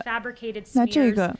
[0.73, 1.35] 那这个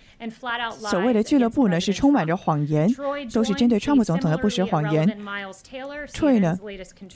[0.90, 2.90] 所谓的俱乐部呢，是充满着谎言，
[3.34, 5.08] 都是针对川普总统的不实谎言。
[6.14, 6.58] Troy 呢，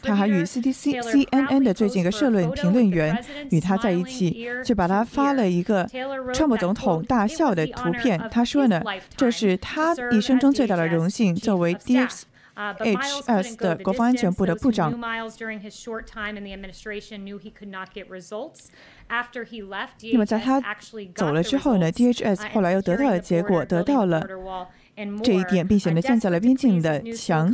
[0.02, 5.88] 他还与 CDC、CNN 的最近一个社论评论员与他在一起，就把他发了一个
[6.34, 8.20] 川普总统大笑的图片。
[8.32, 8.82] 他说呢，
[9.16, 12.24] 这是他一生中最大的荣幸，作为 DX。
[12.56, 13.58] H.S.
[13.58, 14.94] 的国防安全部的部长。
[20.12, 20.62] 那么在他
[21.16, 24.28] 走了之后呢，DHS 后来又得到了结果，得到了
[25.24, 27.54] 这一点，并且呢建造了边境的墙。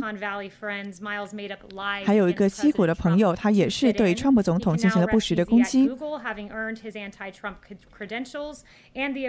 [2.04, 5.90] 还有一个西谷的朋友，他也是对川普总统进行了不实的攻击，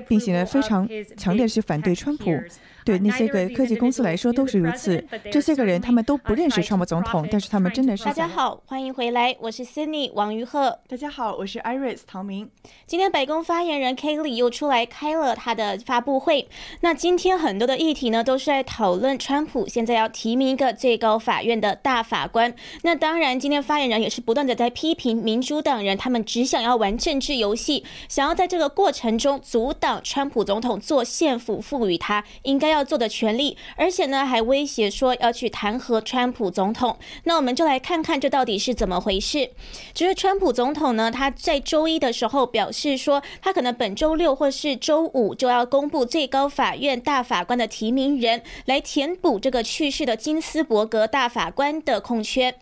[0.07, 2.37] 并且呢非常强烈是反对川普。
[2.83, 5.05] 对那些个科技公司来说都是如此。
[5.31, 8.03] 这些个人他们都不认识川普总统，但是他们真的是。
[8.05, 10.79] 大家好，欢迎回来，我是 Cindy 王于鹤。
[10.87, 12.49] 大家好，我是 Iris 唐明。
[12.87, 16.49] 今天白宫发言人 k 又出来开了他的发布会。
[16.79, 22.55] 那今天很多的议题呢，都是在讨论川普现在要提名一个最高法院的大法官。
[22.81, 32.71] 那当然，今天发言人也是不断的在批评民主党人，他们只想要玩政治游戏，想要在这个过程中阻挡川普总统做宪府赋予他应该。
[32.71, 36.97] 要做的权利，而且呢，还威胁说要去弹劾川普总统。
[37.25, 39.49] 那我们就来看看这到底是怎么回事。
[39.93, 52.55] 就是川普总统呢，他在周一的时候表示说，他可能本周六或是周五就要公布最高法院大法官的提名人，来填补这个去世的金斯伯格大法官的空缺。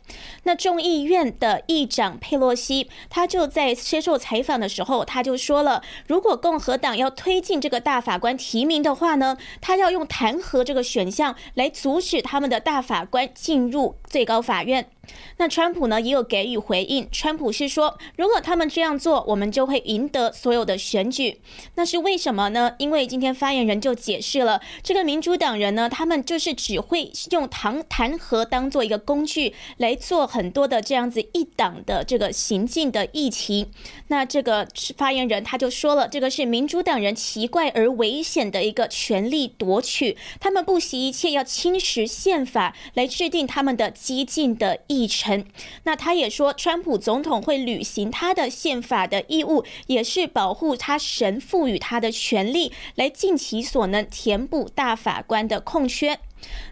[0.43, 10.05] 那众议院的议长佩洛西，他就在接受采访的时候，他就说了，如果共和党要推进这个大法官提名的话呢，他要用。
[10.09, 14.89] 弹劾这个选项来阻止他们的大法官进入最高法院。
[15.37, 17.07] 那川普呢也有给予回应。
[17.11, 21.39] 川普是说，如果他们这样做，我们就会赢得所有的选举。
[21.75, 22.75] 那是为什么呢？
[22.77, 33.67] 因为今天发言人就解释了，这个民主党人呢，他们就是只会用弹弹劾当做一个工具来做很多的这样子一党的这个行进的议题。
[34.07, 44.98] 那这个发言人他就说了，这个是民主党人奇怪而危险的一个权力夺取，他们不惜一切要侵蚀宪法来制定他们的激进的议。
[44.99, 45.45] 议程，
[45.83, 56.19] 那他也说，川普总统会履行他的宪法的义务，也是保护他神赋予他的权利，来尽其所能填补大法官的空缺。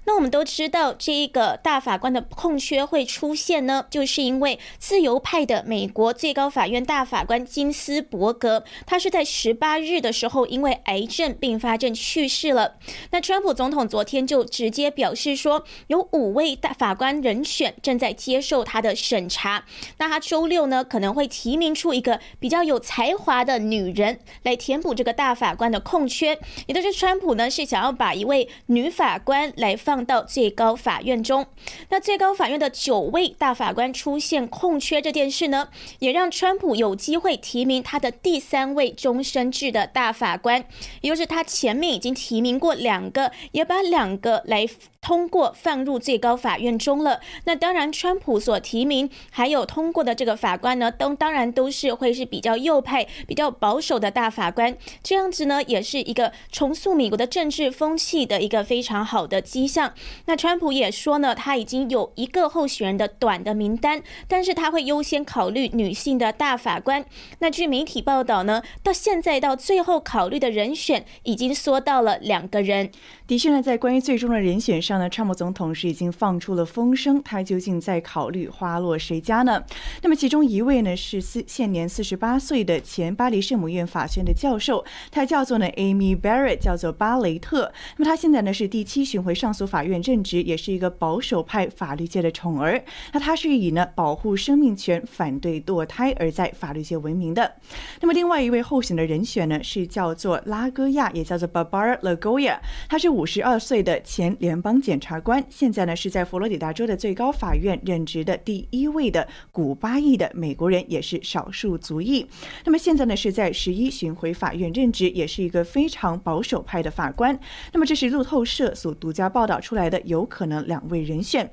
[0.07, 12.77] 那我们都知道，这一个大法官的空缺会出现呢，就是因为自由派的美国最高法院大法官金斯伯格，他是在十八日的时候因为癌症并发症去世了。
[13.11, 19.65] 那川普总统昨天就直接表示说，有五位大法官人选正在接受他的审查。
[19.97, 29.53] 那他周六呢可能会提名出一个比较有才华的女人来填补这个大法官的空缺，也就是川普呢是想要把一位女法官。
[29.57, 31.45] 来放到最高法院中，
[31.89, 35.69] 那最高法院的九位大法官出现空缺这件事呢，
[35.99, 40.65] 也让川普有机会提名他的第三位终身制的大法官，
[41.01, 44.67] 也就是他前面已经提名过两个，也把两个来。
[45.07, 47.21] 通过放入最高法院中了。
[47.45, 54.77] 那当然，川普所提名还有通过的这个法官呢，都当然都是会是比较右派、比较保守的大法官。
[55.01, 59.93] 这样子呢，也是一个重塑美国的政治风气的一个非常好的迹象。
[60.25, 67.05] 那川普也说呢，他已经有一个候选人的短的名单，但是他会优先考虑女性的大法官。
[67.39, 72.91] 那据媒体报道呢，到现在到最后考虑的人选已经缩到了两个人。
[73.27, 74.97] 的确呢，在关于最终的人选上。
[74.97, 79.61] 呢川普总统是已经放出了风声，他究竟在考虑花落谁家呢？
[80.01, 87.71] 那么其中一位呢是四现年四十八岁的前巴黎圣母院法学院的教授，他叫做呢 Amy Barrett，叫做巴雷特。
[87.97, 92.81] 那么他现在呢是第七巡回上诉法院任职，也是一个保守派法律界的宠儿。
[93.11, 97.55] 那他是以呢保护生命权、反对堕胎而在法律界闻名的。
[97.99, 102.57] 那么另外一位候选的人选呢是叫做拉戈亚，也叫做 Barbara Lagoya，
[102.87, 104.79] 他是五十二岁的前联邦。
[104.79, 112.27] 检察官现在呢是在佛罗里达州的最高法院任职的第一位的古巴裔的美国人，也是少数族裔。
[112.63, 117.37] 那么现在呢是在十一巡回法院任职，也是一个非常保守派的法官。
[117.73, 121.51] 那么这是路透社所独家报道出来的，有可能两位人选。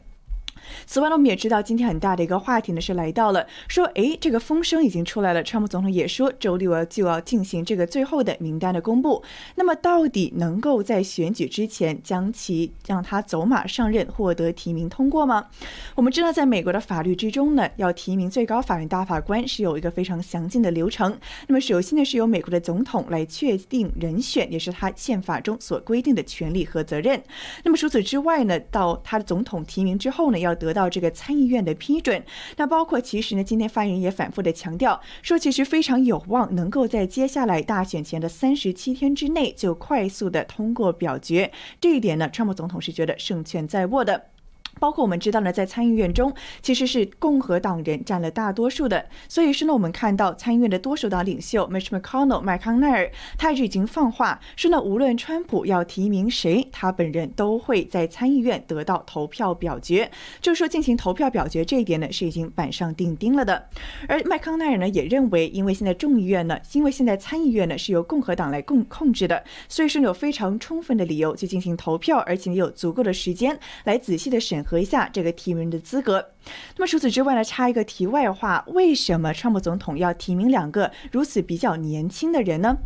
[0.86, 5.42] 此外呢，我们也知道今天很大的一个话题呢是来到了说，哎，这个风声已经出来了。
[5.42, 9.22] 川普总统也说，周六要就要进行这个最后的名单的公布。
[9.54, 15.46] 那么，到底能够在选举之前将其让他走马上任，获得提名通过吗？
[15.94, 21.18] 我们知道，在美国的法律之中呢，要提名最高法院大法官是有一个非常详尽的流程。
[21.46, 27.22] 那么，首先呢是由美国的总统来确定人选，也是他宪法中所规定的权利和责任。
[27.64, 32.22] 那么除此之外呢，到他的总统提名之后呢，要得到这个参议院的批准，
[32.56, 41.50] 那包括其实呢，今天发言人也反复的强调说，其实非常有望能够在接下来大选前的三十七天之内就快速的通过表决。
[41.80, 44.33] 这一点呢，川普总统是觉得胜券在握的。
[44.80, 60.10] 包括我们知道呢，在参议院中其实是共和党人占了大多数的，所以说呢，我们看到参议院的多数党领袖 Mitch McConnell 麦康奈尔，他是已经放话说呢，无论川普要提名谁，他本人都会在参议院得到投票表决，
[60.40, 63.68] 就是说进行投票表决这一点呢是已经板上钉钉了的。
[64.08, 74.63] 而麦康奈尔呢也认为，因为现在众议院呢，因为现在参议院呢是由共和党来控控制的，所以说有非常充分的理由去进行投票，而且有足够的时间来仔细的审。
[74.64, 76.30] 核一下这个提名人的资格。
[76.76, 82.76] 那么除此之外呢，插一个题外话，为什么川普总统要提名两个如此比较年轻的人呢？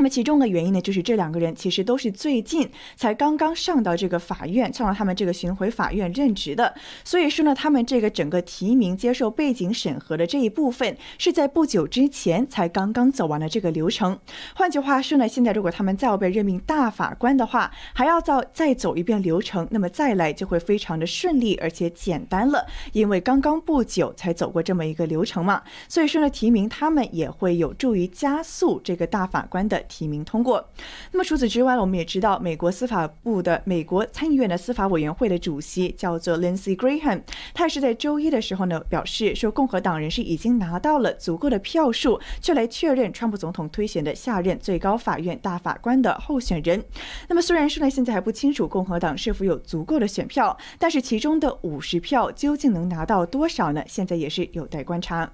[0.00, 6.74] 那么其中的原因呢，就是这两个人其实都是最近才刚刚上到这个法院，上到他们这个巡回法院任职的。
[7.04, 14.18] 所以说呢，他们这个整个提名接受背景审核的这一部分，是在不久之前才刚刚走完了这个流程。
[14.54, 25.62] 换句话说呢，现在如果他们再要被任命大法官的话，还要再再走一遍流程，那么再来就会非常的顺利而且简单了，因为刚刚不久才走过这么一个流程嘛。
[25.90, 29.84] 所以说呢，提名他们也会有助于加速这个大法官的。
[29.90, 30.66] 提名通过。
[31.10, 37.22] 那么除此之外呢，我们也知道，美国司法部的美国参议院的司法委员会的主席叫做 Lindsey Graham，
[37.52, 46.82] 他也是在周一的时候呢表示说，共和党人是已经拿到了足够的票数，就来确认川普总统推选的下任最高法院大法官的候选人。
[47.28, 53.82] 那么虽然说呢，现在还不清楚共和党是否有足够的选票，但是其中的五十票究竟能拿到多少呢？
[53.86, 55.30] 现在也是有待观察。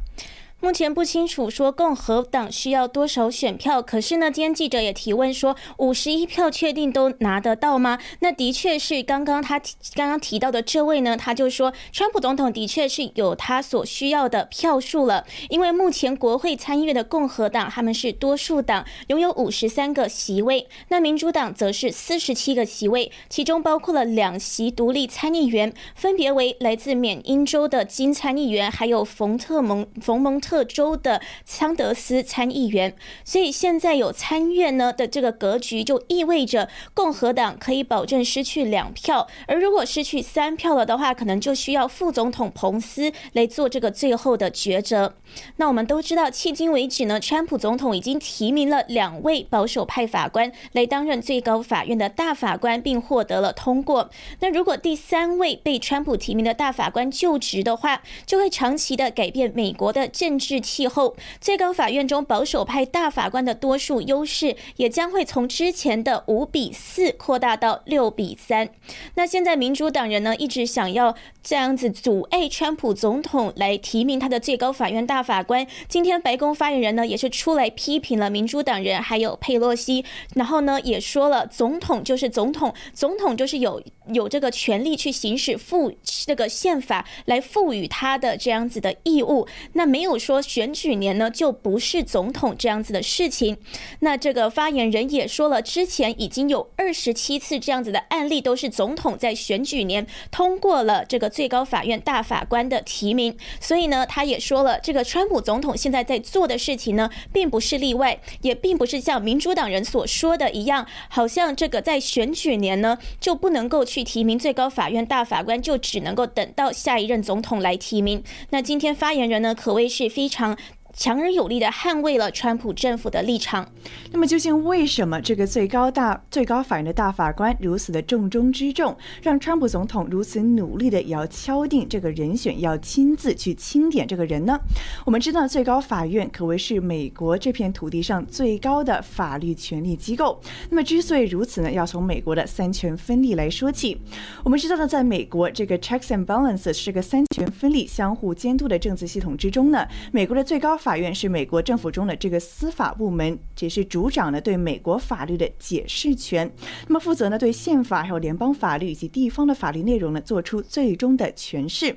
[0.58, 7.98] 目前不清楚说共和党需要多少选票，可是呢，今天记者也提问说，五十一票确定都拿得到吗？
[8.20, 9.60] 那的确是刚刚他
[9.94, 30.40] 刚刚提到的这位呢，他就说，川普总统的确是有他所需要的票数了，因为目前国会参议院的共和党他们是多数党，拥有五十三个席位，那民主党则是四十七个席位，其中包括了两席独立参议员，分别为来自缅因州的金参议员，还有冯特蒙冯蒙。
[30.46, 32.94] 特州的桑德斯参议员，
[33.24, 45.14] 所以现在有参院呢的这个格局，就意味着共和党可以保证失去两票，而如果失去三票了的话，可能就需要副总统彭斯来做这个最后的抉择。
[45.56, 54.08] 那我们都知道，迄今为止呢，川普总统已经提名了两位保守派法官来担任最高法院的大法官，并获得了通过。
[54.38, 60.35] 那如果第三位被川普提名的大法官就职的话，就会长期的改变美国的政。
[60.38, 68.68] 治气候，最高法院中保守派大法官的多数优势也将会从之前的五比四扩大到六比三。
[69.14, 75.64] 那现在民主党人呢，一直想要这样子阻碍川普总统来提名他的最高法院大法官。
[75.88, 83.80] 今天白宫发言人呢，也是出来批评了民主党人还有佩洛西，然后呢，也说了总统就是总统，总统就是有
[84.12, 89.46] 有这个权利去行使赋这个宪法来赋予他的这样子的义务。
[89.74, 90.16] 那没有。
[90.26, 93.56] 说选举年呢就不是总统这样子的事情，
[94.00, 118.24] 那这个发言人也说了，之前已经有二十七次这样子的案例，都是总统在选举年通过了这个最高法院大法官的提名，所以呢，他也说了，这个川普总统现在在做的事情呢，并不是例外，也并不是像民主党人所说的一样，好像这个在选举年呢就不能够去提名最高法院大法官，就只能够等到下一任总统来提名。
[118.50, 120.15] 那今天发言人呢，可谓是。
[120.16, 120.56] 非常。
[120.96, 123.68] 强而有力的捍卫了川普政府的立场。
[124.10, 134.58] 那么，究竟为什么这个最高大最高法院的大法官如此的重中之重，让川普总统如此努力的也要敲定这个人选，要亲自去钦点这个人呢？
[135.04, 140.40] 我们知道，最高法院可谓是美国这片土地上最高的法律权力机构。
[140.70, 144.00] 那么，之所以如此呢，要从美国的三权分立来说起。
[144.42, 150.78] 我们知道呢，在美国这个 checks and balances 是个三权分立、相互监督的政治系统之中呢，美国的最高。
[150.86, 156.48] 法院是美国政府中的这个司法部门，也是主掌呢对美国法律的解释权。
[156.86, 161.96] 那么负责呢对宪法还有联邦法律以及地方的法律内容呢做出最终的诠释。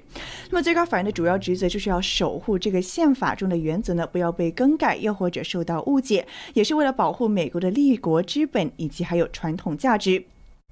[0.49, 6.25] 那么最高法院的主要职责就是要守护这个宪法中的原则呢不要被更改，又或者受到误解，
[6.55, 10.25] 也是为了保护美国的立国之本以及还有传统价值。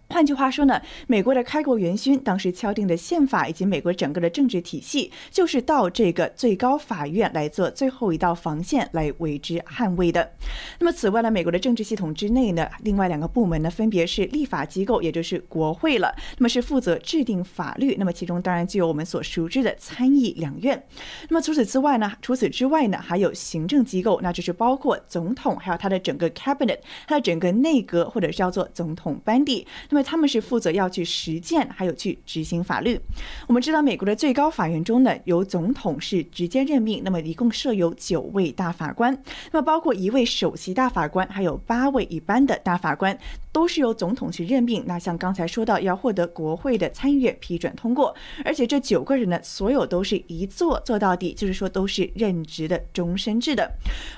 [0.10, 10.32] 换句话说呢，美国的开国元勋当时敲定的宪法以及美国整个的政治体系，就是到这个最高法院来做最后一道防线来为之捍卫的。
[10.80, 17.96] 那么此外呢，美国的政治系统之内呢，另外两个部门呢，分别是立法机构，也就是国会了，那么是负责制定法律。
[18.00, 20.82] 那么其中当然就有我们所熟知的参议两院。
[21.30, 29.68] 那么除此之外呢，除此之外呢，还有行政机构，那就是包括总统，还有他的整个 cabinet，他的整个内阁或者叫做总统班底。
[29.98, 33.00] 因为他们是负责要去实践，还有去执行法律。
[33.48, 39.12] 我们知道，美国的最高法院中呢，由总统是直接任命，那么一共设有九位大法官，
[39.52, 43.18] 那么包括一位首席大法官，还有八位一般的大法官，
[43.52, 44.84] 都是由总统去任命。
[44.86, 48.14] 那像刚才说到，要获得国会的参议院批准通过，
[48.46, 53.72] 而且这九个人呢，所有都是一做做到底，就是说都是任职的终身制的。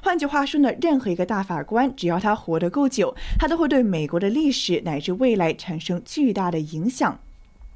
[0.04, 7.20] 换句话说呢，任何一个大法官，只要他活得够久，他都会对美国的历史乃至未来产生巨大的影响。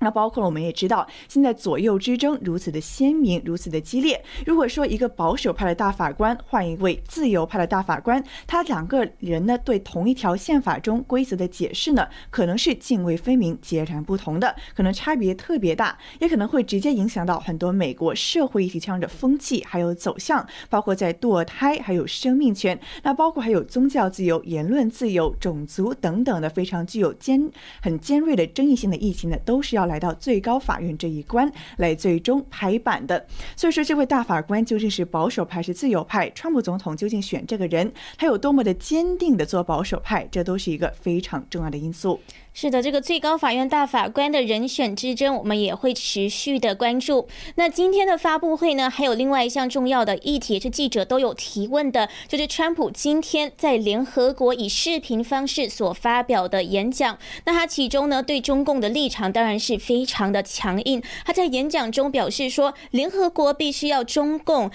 [0.04, 4.22] 那包括，我们也知道，现在左右之争如此的鲜明，如此的激烈。
[4.46, 27.50] 如果说一个保守派的大法官换一位自由派的大法官，他两个人呢对同一条宪法中规则的解释呢，可能是泾渭分明、截然不同的，可能差别特别大，也可能会直接影响到很多美国社会议题上的风气还有走向，包括在堕胎、还有生命权，那包括还有宗教自由、言论自由、种族等等的非常具有尖、
[27.82, 29.93] 很尖锐的争议性的议题呢，都是要来。
[29.94, 33.24] 来到最高法院这一关来最终拍板的，
[33.56, 36.28] 所以说这位大法官究竟是保守派是自由派？
[36.32, 40.28] 川普总统究竟选这个人，他有多么的坚定的做保守派？
[40.32, 42.20] 这都是一个非常重要的因素。
[42.56, 47.28] 是的，这个最高法院大法官的人选之争，我们也会持续的关注。
[47.56, 57.18] 那今天的发布会呢，还有另外一项重要的议题，是记者都有提问的，就是川普今天在联合国以视频方式所发表的演讲。
[57.46, 61.02] 那他其中呢，对中共的立场当然是非常的强硬。
[61.26, 64.70] 他在演讲中表示说，联合国必须要中共。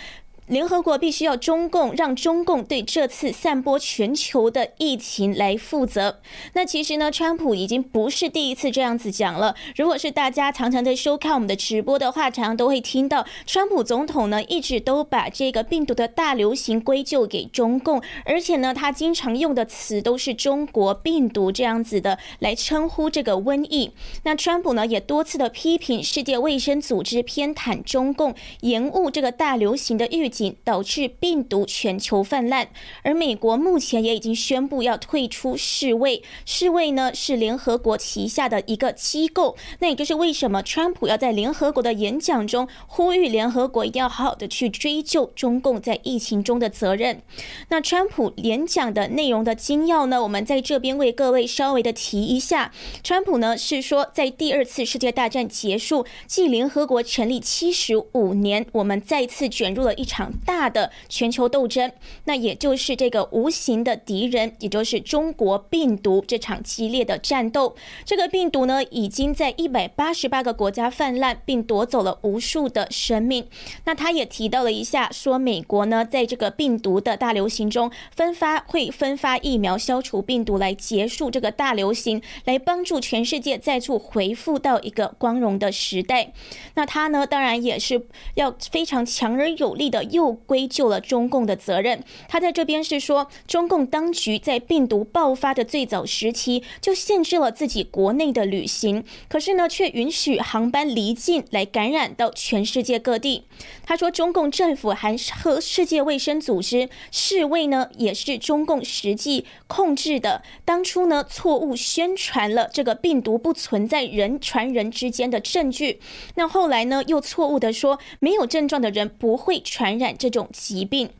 [0.48, 6.20] 联合国必须要中共让中共对这次散播全球的疫情来负责。
[6.54, 9.54] 那其实呢，川普已经不是第一次这样子讲了。
[9.76, 23.90] 如果是大家常常在收看我们的直播的话，常常都会听到川普总统呢一直都把这个病毒的大流行归咎给中共，而且呢，他经常用的词都是中国病毒这样子的来称呼这个瘟疫。
[24.22, 30.28] 那川普呢也多次的批评世界卫生组织偏袒中共，延误这个大流行的预。
[30.64, 32.68] 导致病毒全球泛滥，
[33.02, 36.22] 而美国目前也已经宣布要退出世卫。
[36.44, 47.22] 世卫呢是联合国旗下的一个机构，那也就是为什么川普要在联合国的演讲中呼吁联合国一定要好好的去追究中共在疫情中的责任。
[47.68, 52.72] 那川普演讲的内容的精要呢，我们在这边为各位稍微的提一下。
[53.02, 60.27] 川普呢是说，在第二次世界大战结束，即联合国成立七十五年，我们再次卷入了一场。
[60.44, 61.92] 大的全球斗争，
[62.24, 67.76] 那也就是这个无形的敌人，也就是中国病毒这场激烈的战斗。
[68.04, 73.46] 这个病毒呢，已经在一百八十八个国家泛滥，并夺走了无数的生命。
[73.84, 86.32] 那他也提到了一下，说美国呢，在这个病毒的大流行中分发会分发疫苗，消除病毒，来结束这个大流行，来帮助全世界再次回复到一个光荣的时代。
[86.74, 90.04] 那他呢，当然也是要非常强而有力的。
[90.18, 92.02] 又归咎了中共的责任。
[92.28, 103.44] 他在这边是说，中共当局在病毒爆发的最早时期就限制了自己国内的旅行，可是呢，却允许航班离境来感染到全世界各地。
[103.86, 110.42] 他说，中共政府还和世界卫生组织、世卫呢，也是中共实际控制的。
[110.64, 116.00] 当初呢，错误宣传了这个病毒不存在人传人之间的证据，
[116.34, 120.07] 那后来呢，又错误的说没有症状的人不会传染。
[120.16, 121.10] 这种疾病。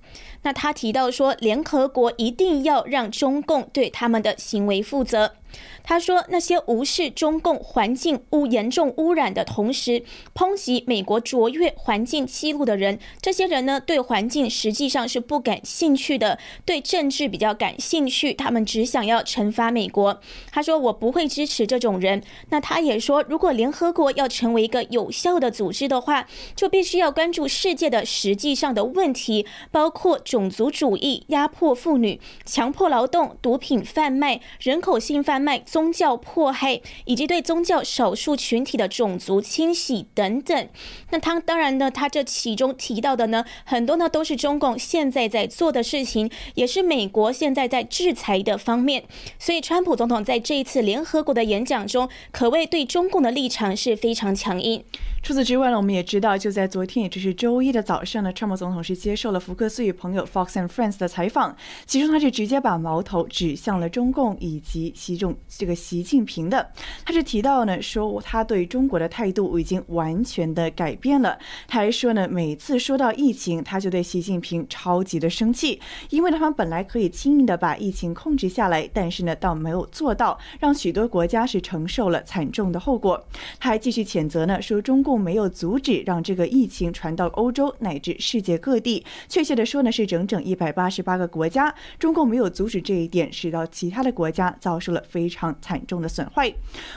[0.43, 5.35] 那他提到说，联合国一定要让中共对他们的行为负责。
[5.83, 10.03] 他说，那些无视中共环境污严重污染的同时，
[10.35, 20.21] 抨击美国卓越环境记录的人，这些人呢，对环境实际上是不感兴趣的，对政治比较感兴趣，他们只想要惩罚美国。
[20.51, 22.23] 他说，我不会支持这种人。
[22.51, 30.19] 那他也说，如果联合国要成为一个有效的组织的话，就必须要关注世界的实际上的问题，包括。
[30.25, 40.69] 种族主义、压迫妇女、强迫劳动、毒品贩卖、人口性贩卖、宗教迫害，以及对宗教少数群体的种族清洗等等。
[41.11, 49.05] 那他当然呢，他这其中提到的呢，很多呢都是中共现在在做的事情，也是美国现在在制裁的方面。
[49.39, 54.85] 所以，川普总统在这一次联合国的演讲中，可谓对中共的立场是非常强硬。
[55.21, 60.25] 除此之外呢，我们也知道，就在昨天，也就是周一的早上呢，川普总统是接受了福克斯与朋友。
[60.25, 61.57] Fox and Friends 的采访，
[61.87, 66.71] 其中他是直接把矛头指向了中共以及习近重这个习近平的。
[67.05, 71.39] 他是提到呢，说他对中国的态度已经完全的改变了。
[71.67, 83.23] 他还说呢，每次说到疫情，他就对习近平超级的生气，因为他们本来可以轻易的把疫情控制下来，但是呢，倒没有做到，让许多国家是承受了惨重的后果。
[83.59, 96.53] 他还继续谴责呢，说中共没有阻止让这个疫情传到欧洲乃至世界各地，确切的说呢，是整整一百八十八个国家，中共没有阻止这一点，使到其他的国家遭受了非常惨重的损坏。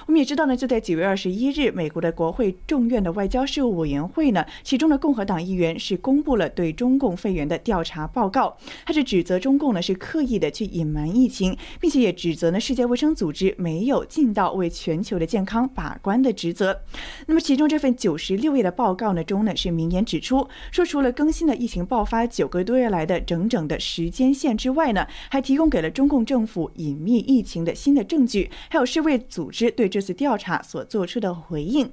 [0.08, 16.82] 我们也知道呢，就在九月二十一日，美国的国会众院的外交事务委员会呢，其中的共和党议员是公布了对中共肺炎的调查报告，他是指责中共呢是刻意的去隐瞒疫情，并且也指责呢世界卫生组织没有尽到为全球的健康把关的职责。
[17.28, 31.92] 那么其中这份九十六页的报告呢中呢是明言指出，说除了更新了疫情爆发九个多月来的整整的时间线之外呢，还提供给了中共政府隐秘疫情的新的证据，还有世卫组织对这次调查所做出的回应。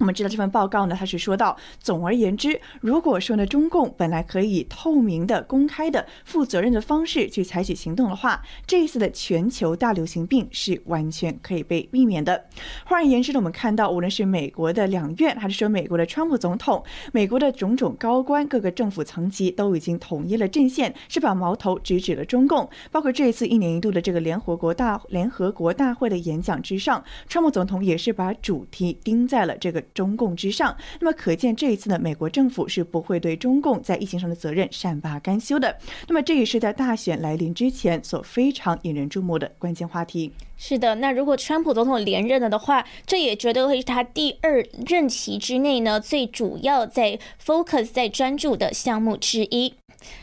[0.00, 12.46] 我们知道这份报告呢，它是说到，总而言之，如果说呢，中共本来可以透明的、公开的、负责任的方式去采取行动的话，这一次的全球大流行病是完全可以被避免的。
[12.86, 16.82] 换而言之呢，我们看到，无论是美国的两院，还是说美国的川普总统，
[17.12, 22.66] 美国的种种高官、各个政府层级都已经统一了阵线，是把矛头直指了中共。
[22.90, 29.84] 包括这一次一年一度的这个联合国大联合国大会的演讲之上，川普总统也是把主题盯在了这个。
[29.94, 35.76] 中共之上，那么可见这一次呢，美国政府是不会对中共在疫情上的责任善罢甘休的。
[36.08, 40.32] 那么这也是在大选来临之前所非常引人注目的关键话题。
[40.56, 49.74] 是的，那如果川普总统连任了的话，这也绝对会是他第二任期之内呢最主要在 focus 在专注的项目之一。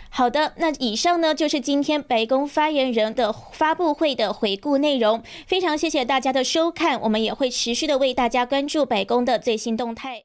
[0.09, 5.21] 好的，那以上呢就是今天白宫发言人的发布会的回顾内容。
[5.45, 10.23] 非常谢谢大家的收看，我们也会持续的为大家关注白宫的最新动态。